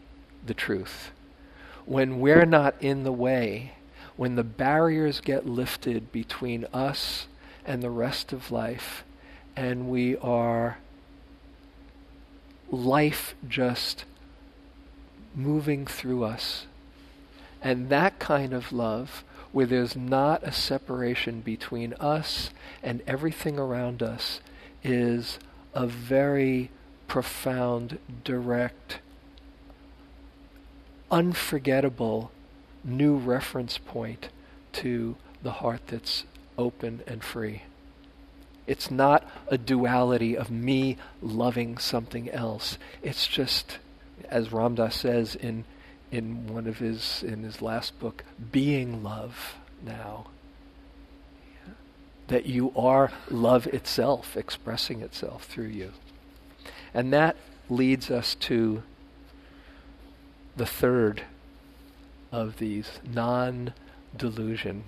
[0.44, 1.10] the truth,
[1.86, 3.72] when we're not in the way,
[4.16, 7.26] when the barriers get lifted between us
[7.64, 9.04] and the rest of life,
[9.56, 10.78] and we are
[12.70, 14.04] life just
[15.34, 16.66] moving through us.
[17.62, 22.50] And that kind of love where there's not a separation between us
[22.82, 24.40] and everything around us
[24.82, 25.38] is
[25.74, 26.70] a very
[27.08, 29.00] profound, direct,
[31.10, 32.30] unforgettable
[32.84, 34.28] new reference point
[34.72, 36.24] to the heart that's
[36.56, 37.62] open and free.
[38.66, 42.78] It's not a duality of me loving something else.
[43.02, 43.78] It's just,
[44.28, 45.64] as Ram Dass says in
[46.12, 50.26] in one of his in his last book, being love now.
[52.28, 55.92] That you are love itself expressing itself through you.
[56.94, 57.36] And that
[57.68, 58.82] leads us to
[60.56, 61.22] the third
[62.32, 63.72] of these non
[64.16, 64.84] delusion.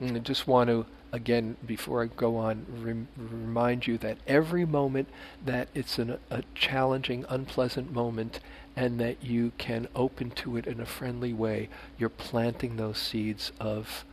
[0.00, 4.64] And I just want to, again, before I go on, rem- remind you that every
[4.64, 5.08] moment
[5.44, 8.40] that it's an, a challenging, unpleasant moment
[8.78, 11.68] and that you can open to it in a friendly way,
[11.98, 14.04] you're planting those seeds of,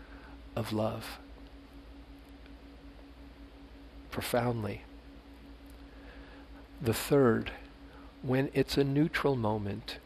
[0.55, 1.19] of love
[4.09, 4.81] profoundly.
[6.81, 7.51] The third,
[8.23, 9.99] when it's a neutral moment,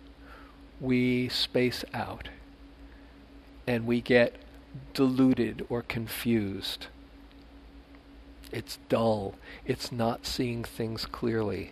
[0.81, 2.27] we space out
[3.65, 4.35] and we get
[4.93, 6.87] deluded or confused.
[8.51, 9.35] It's dull.
[9.65, 11.71] It's not seeing things clearly.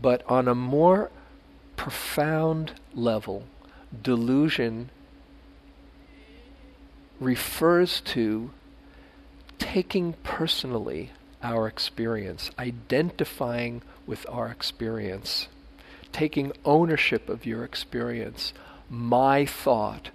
[0.00, 1.10] But on a more
[1.80, 3.42] profound level,
[4.02, 4.90] delusion
[7.18, 8.50] refers to
[9.58, 11.10] taking personally
[11.42, 15.48] our experience, identifying with our experience,
[16.12, 18.52] taking ownership of your experience,
[18.90, 20.10] my thought,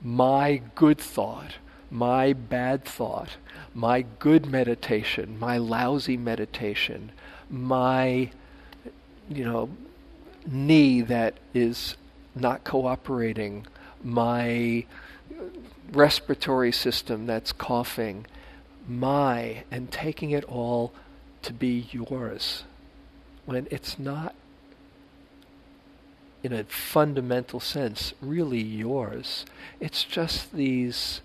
[0.00, 1.54] my good thought,
[1.90, 3.30] my bad thought,
[3.74, 7.10] my good meditation, my lousy meditation,
[7.50, 8.30] my,
[9.28, 9.68] you know,
[10.46, 11.96] knee that is
[12.34, 13.66] not cooperating,
[14.02, 14.84] my
[15.92, 18.26] respiratory system that's coughing,
[18.88, 20.92] my, and taking it all
[21.42, 22.64] to be yours
[23.44, 24.34] when it's not,
[26.42, 29.44] in a fundamental sense, really yours.
[29.80, 31.20] It's just these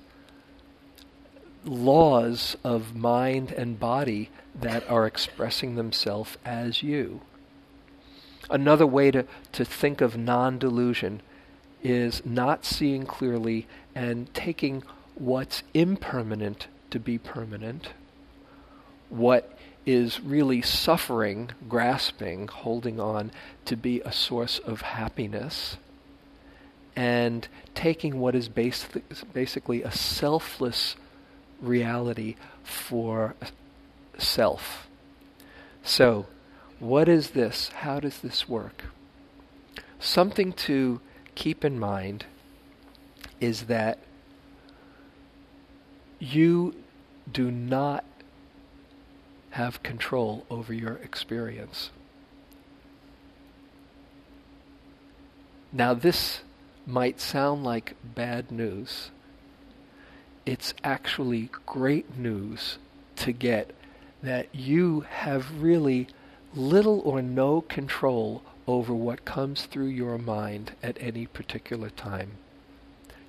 [1.65, 7.21] laws of mind and body that are expressing themselves as you.
[8.49, 11.21] Another way to, to think of non delusion
[11.83, 14.83] is not seeing clearly and taking
[15.15, 17.89] what's impermanent to be permanent,
[19.09, 23.31] what is really suffering, grasping, holding on
[23.65, 25.77] to be a source of happiness,
[26.95, 30.95] and taking what is basically a selfless
[31.61, 33.35] reality for
[34.17, 34.87] self.
[35.83, 36.27] So,
[36.81, 37.69] what is this?
[37.69, 38.85] How does this work?
[39.99, 40.99] Something to
[41.35, 42.25] keep in mind
[43.39, 43.99] is that
[46.19, 46.73] you
[47.31, 48.03] do not
[49.51, 51.91] have control over your experience.
[55.71, 56.41] Now, this
[56.87, 59.11] might sound like bad news.
[60.47, 62.79] It's actually great news
[63.17, 63.75] to get
[64.23, 66.07] that you have really
[66.55, 72.31] little or no control over what comes through your mind at any particular time.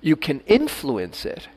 [0.01, 1.47] You can influence it,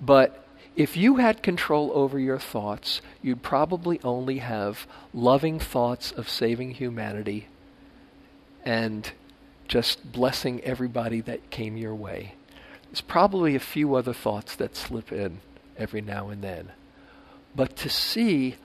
[0.00, 0.44] but
[0.76, 6.72] if you had control over your thoughts, you'd probably only have loving thoughts of saving
[6.72, 7.48] humanity
[8.64, 9.12] and
[9.68, 12.34] just blessing everybody that came your way.
[12.84, 15.40] There's probably a few other thoughts that slip in
[15.76, 16.70] every now and then.
[17.54, 18.56] But to see,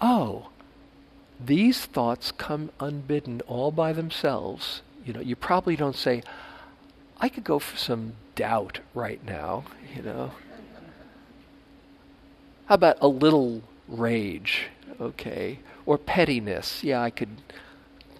[0.00, 0.48] oh,
[1.44, 4.82] these thoughts come unbidden all by themselves.
[5.04, 6.22] You know, you probably don't say,
[7.20, 9.64] I could go for some doubt right now,
[9.94, 10.32] you know.
[12.66, 14.68] How about a little rage?
[15.00, 15.60] Okay.
[15.86, 16.84] Or pettiness.
[16.84, 17.30] Yeah, I could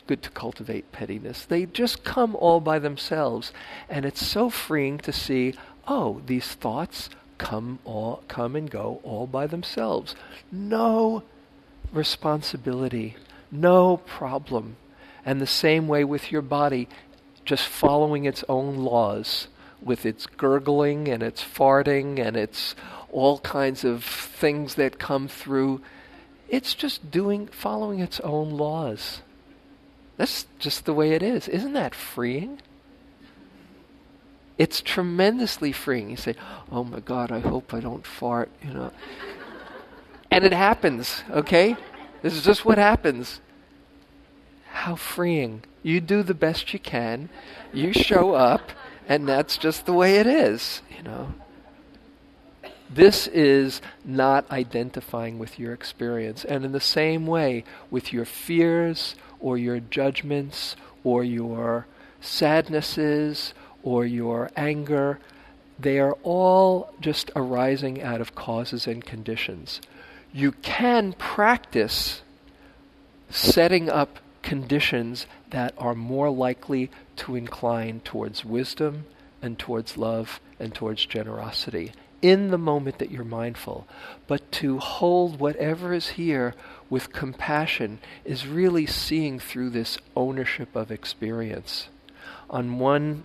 [0.06, 1.44] good to cultivate pettiness.
[1.44, 3.52] They just come all by themselves.
[3.90, 5.54] And it's so freeing to see,
[5.86, 10.16] oh, these thoughts come all come and go all by themselves.
[10.50, 11.22] No
[11.92, 13.16] responsibility,
[13.50, 14.76] no problem.
[15.24, 16.88] And the same way with your body,
[17.44, 19.48] just following its own laws,
[19.82, 22.74] with its gurgling and its farting and its
[23.10, 25.80] all kinds of things that come through.
[26.48, 29.22] It's just doing, following its own laws.
[30.16, 31.46] That's just the way it is.
[31.48, 32.60] Isn't that freeing?
[34.58, 36.10] It's tremendously freeing.
[36.10, 36.34] You say,
[36.72, 38.90] "Oh my God, I hope I don't fart," you know.
[40.30, 41.76] And it happens, okay?
[42.22, 43.40] This is just what happens.
[44.70, 45.62] How freeing.
[45.82, 47.28] You do the best you can.
[47.72, 48.70] You show up,
[49.08, 51.34] and that's just the way it is, you know.
[52.90, 56.44] This is not identifying with your experience.
[56.44, 60.74] And in the same way, with your fears or your judgments
[61.04, 61.86] or your
[62.20, 63.52] sadnesses
[63.82, 65.20] or your anger,
[65.78, 69.80] they are all just arising out of causes and conditions.
[70.38, 72.22] You can practice
[73.28, 79.06] setting up conditions that are more likely to incline towards wisdom
[79.42, 81.90] and towards love and towards generosity
[82.22, 83.88] in the moment that you're mindful.
[84.28, 86.54] But to hold whatever is here
[86.88, 91.88] with compassion is really seeing through this ownership of experience.
[92.48, 93.24] On one,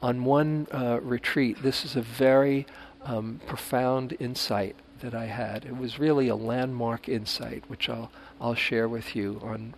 [0.00, 2.64] on one uh, retreat, this is a very
[3.04, 5.64] um, profound insight that I had.
[5.64, 9.74] It was really a landmark insight, which I'll, I'll share with you on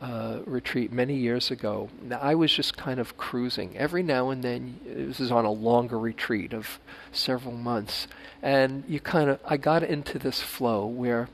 [0.00, 1.88] uh, retreat many years ago.
[2.02, 3.76] Now, I was just kind of cruising.
[3.76, 6.78] Every now and then, this is on a longer retreat of
[7.12, 8.06] several months,
[8.42, 11.28] and you kind of, I got into this flow where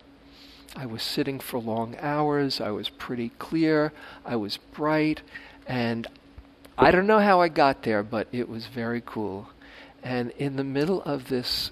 [0.76, 2.61] I was sitting for long hours.
[2.61, 3.93] I was pretty clear.
[4.24, 5.22] I was bright,
[5.66, 6.07] and
[6.78, 9.49] I don't know how I got there, but it was very cool.
[10.03, 11.70] And in the middle of this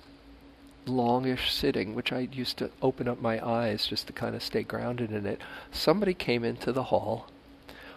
[0.87, 4.63] longish sitting, which I used to open up my eyes just to kind of stay
[4.63, 7.27] grounded in it, somebody came into the hall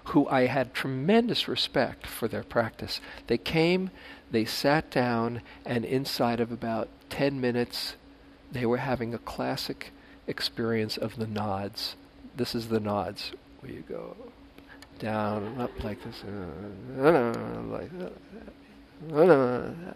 [0.05, 2.99] who I had tremendous respect for their practice.
[3.27, 3.89] They came,
[4.31, 7.95] they sat down, and inside of about 10 minutes,
[8.51, 9.91] they were having a classic
[10.27, 11.95] experience of the nods.
[12.35, 14.15] This is the nods, where you go
[14.99, 16.23] down and up like this,
[17.69, 17.91] like
[19.09, 19.95] that.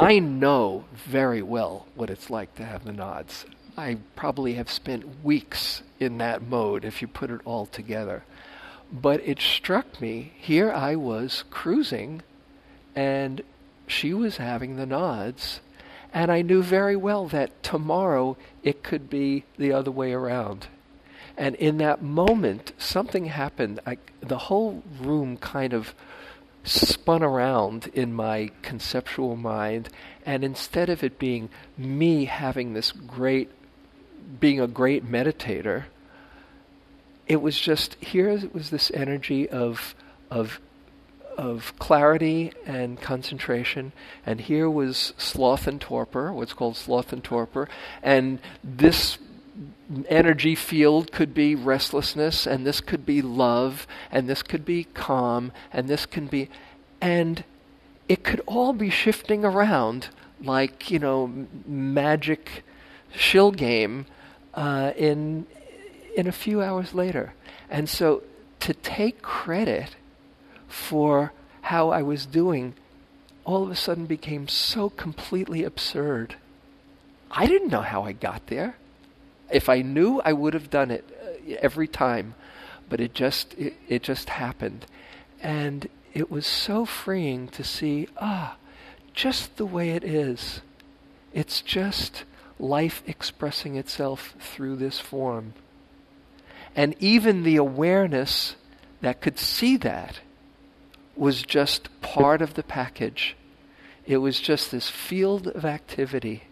[0.00, 3.44] I know very well what it's like to have the nods.
[3.76, 8.24] I probably have spent weeks in that mode if you put it all together.
[8.90, 12.22] But it struck me here I was cruising
[12.96, 13.42] and
[13.86, 15.60] she was having the nods,
[16.14, 20.68] and I knew very well that tomorrow it could be the other way around.
[21.36, 23.80] And in that moment, something happened.
[23.86, 25.94] I, the whole room kind of
[26.64, 29.88] spun around in my conceptual mind,
[30.26, 33.50] and instead of it being me having this great,
[34.38, 35.84] being a great meditator,
[37.26, 39.94] it was just here was this energy of
[40.30, 40.60] of
[41.36, 43.92] of clarity and concentration,
[44.26, 47.68] and here was sloth and torpor, what's called sloth and torpor,
[48.02, 49.16] and this
[50.08, 55.52] energy field could be restlessness, and this could be love, and this could be calm,
[55.72, 56.48] and this can be,
[57.00, 57.44] and
[58.08, 60.08] it could all be shifting around
[60.42, 62.64] like you know magic
[63.14, 64.06] shill game
[64.54, 65.46] uh, in
[66.16, 67.34] in a few hours later,
[67.68, 68.22] and so
[68.60, 69.96] to take credit
[70.68, 71.32] for
[71.62, 72.74] how I was doing
[73.44, 76.36] all of a sudden became so completely absurd.
[77.30, 78.76] I didn't know how I got there.
[79.50, 82.34] If I knew, I would have done it uh, every time,
[82.88, 84.86] but it just it, it just happened,
[85.42, 88.56] and it was so freeing to see ah,
[89.14, 90.60] just the way it is.
[91.32, 92.24] It's just
[92.58, 95.54] life expressing itself through this form,
[96.76, 98.56] and even the awareness
[99.00, 100.20] that could see that
[101.16, 103.36] was just part of the package.
[104.06, 106.44] It was just this field of activity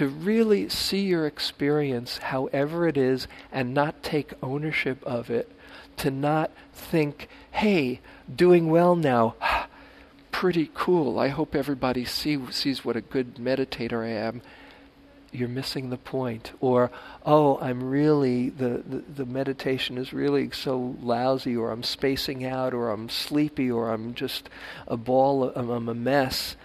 [0.00, 5.52] to really see your experience, however it is, and not take ownership of it,
[5.98, 8.00] to not think, hey,
[8.34, 9.34] doing well now,
[10.32, 11.18] pretty cool.
[11.18, 14.40] I hope everybody see, sees what a good meditator I am.
[15.32, 16.52] You're missing the point.
[16.60, 16.90] Or,
[17.26, 22.72] oh, I'm really, the, the, the meditation is really so lousy, or I'm spacing out,
[22.72, 24.48] or I'm sleepy, or I'm just
[24.88, 26.56] a ball, I'm a mess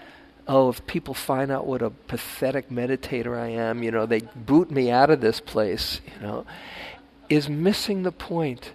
[0.47, 4.69] oh, if people find out what a pathetic meditator I am, you know, they boot
[4.69, 6.45] me out of this place, you know,
[7.29, 8.73] is missing the point.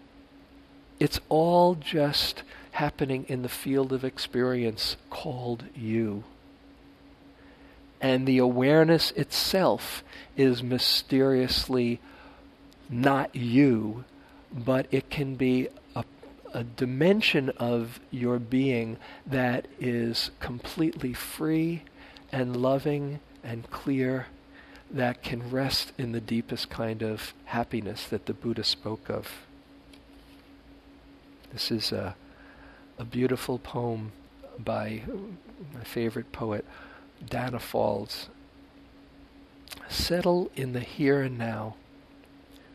[0.98, 2.42] It's all just
[2.72, 6.24] happening in the field of experience called you.
[8.00, 10.02] And the awareness itself
[10.36, 12.00] is mysteriously
[12.88, 14.04] not you,
[14.52, 16.04] but it can be a
[16.64, 18.96] dimension of your being
[19.26, 21.82] that is completely free
[22.32, 24.26] and loving and clear
[24.90, 29.46] that can rest in the deepest kind of happiness that the Buddha spoke of.
[31.52, 32.16] This is a,
[32.98, 34.12] a beautiful poem
[34.58, 35.02] by
[35.74, 36.64] my favorite poet,
[37.24, 38.28] Danna Faulds.
[39.88, 41.76] Settle in the here and now.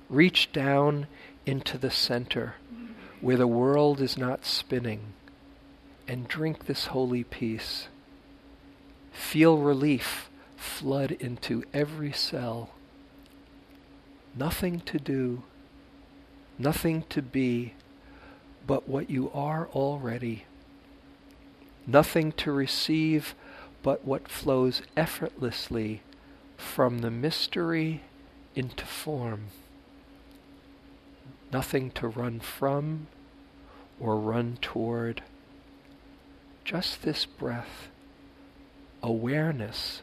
[0.10, 1.08] Reach down
[1.46, 2.56] into the center
[3.22, 5.14] where the world is not spinning,
[6.08, 7.88] and drink this holy peace.
[9.12, 12.70] Feel relief flood into every cell.
[14.36, 15.44] Nothing to do,
[16.58, 17.74] nothing to be,
[18.68, 20.46] but what you are already.
[21.88, 23.36] Nothing to receive
[23.84, 26.02] but what flows effortlessly
[26.58, 28.02] from the mystery
[28.56, 29.48] into form.
[31.56, 33.08] Nothing to run from
[33.98, 35.24] or run toward.
[36.66, 37.88] Just this breath,
[39.02, 40.02] awareness,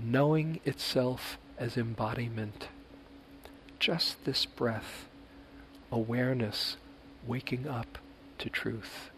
[0.00, 2.68] knowing itself as embodiment.
[3.80, 5.08] Just this breath,
[5.90, 6.76] awareness,
[7.26, 7.98] waking up
[8.38, 9.10] to truth.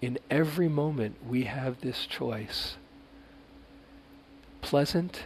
[0.00, 2.76] In every moment, we have this choice
[4.60, 5.24] pleasant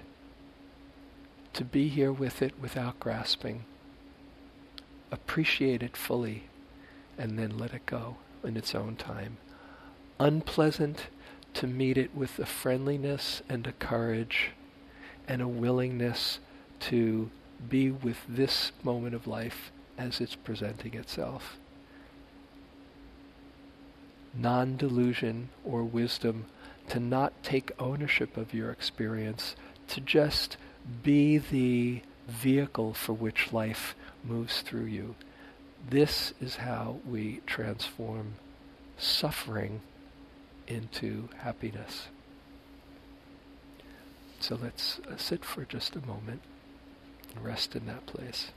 [1.55, 3.65] to be here with it without grasping
[5.11, 6.45] appreciate it fully,
[7.17, 9.39] and then let it go in its own time.
[10.21, 11.07] Unpleasant
[11.55, 14.51] to meet it with a friendliness and a courage
[15.27, 16.39] and a willingness
[16.81, 17.31] to
[17.69, 21.59] be with this moment of life as it's presenting itself.
[24.35, 26.45] Non delusion or wisdom
[26.89, 29.57] to not take ownership of your experience,
[29.89, 30.57] to just
[31.03, 35.15] be the vehicle for which life moves through you.
[35.89, 38.35] This is how we transform
[38.99, 39.81] suffering
[40.67, 42.09] into happiness.
[44.41, 46.43] So let's uh, sit for just a moment
[47.35, 48.49] and rest in that place.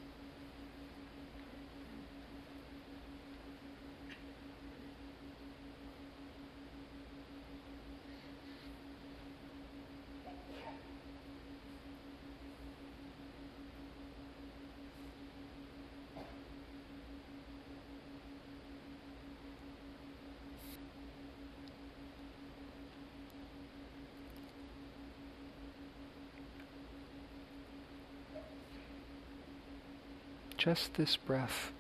[30.62, 31.72] Just this breath,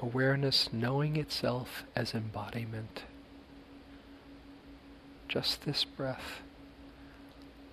[0.00, 3.02] awareness knowing itself as embodiment.
[5.28, 6.40] Just this breath,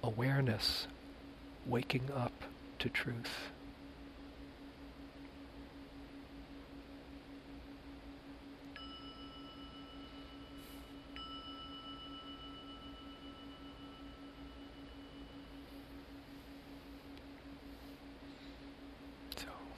[0.04, 0.88] awareness
[1.66, 2.34] waking up
[2.78, 3.52] to truth.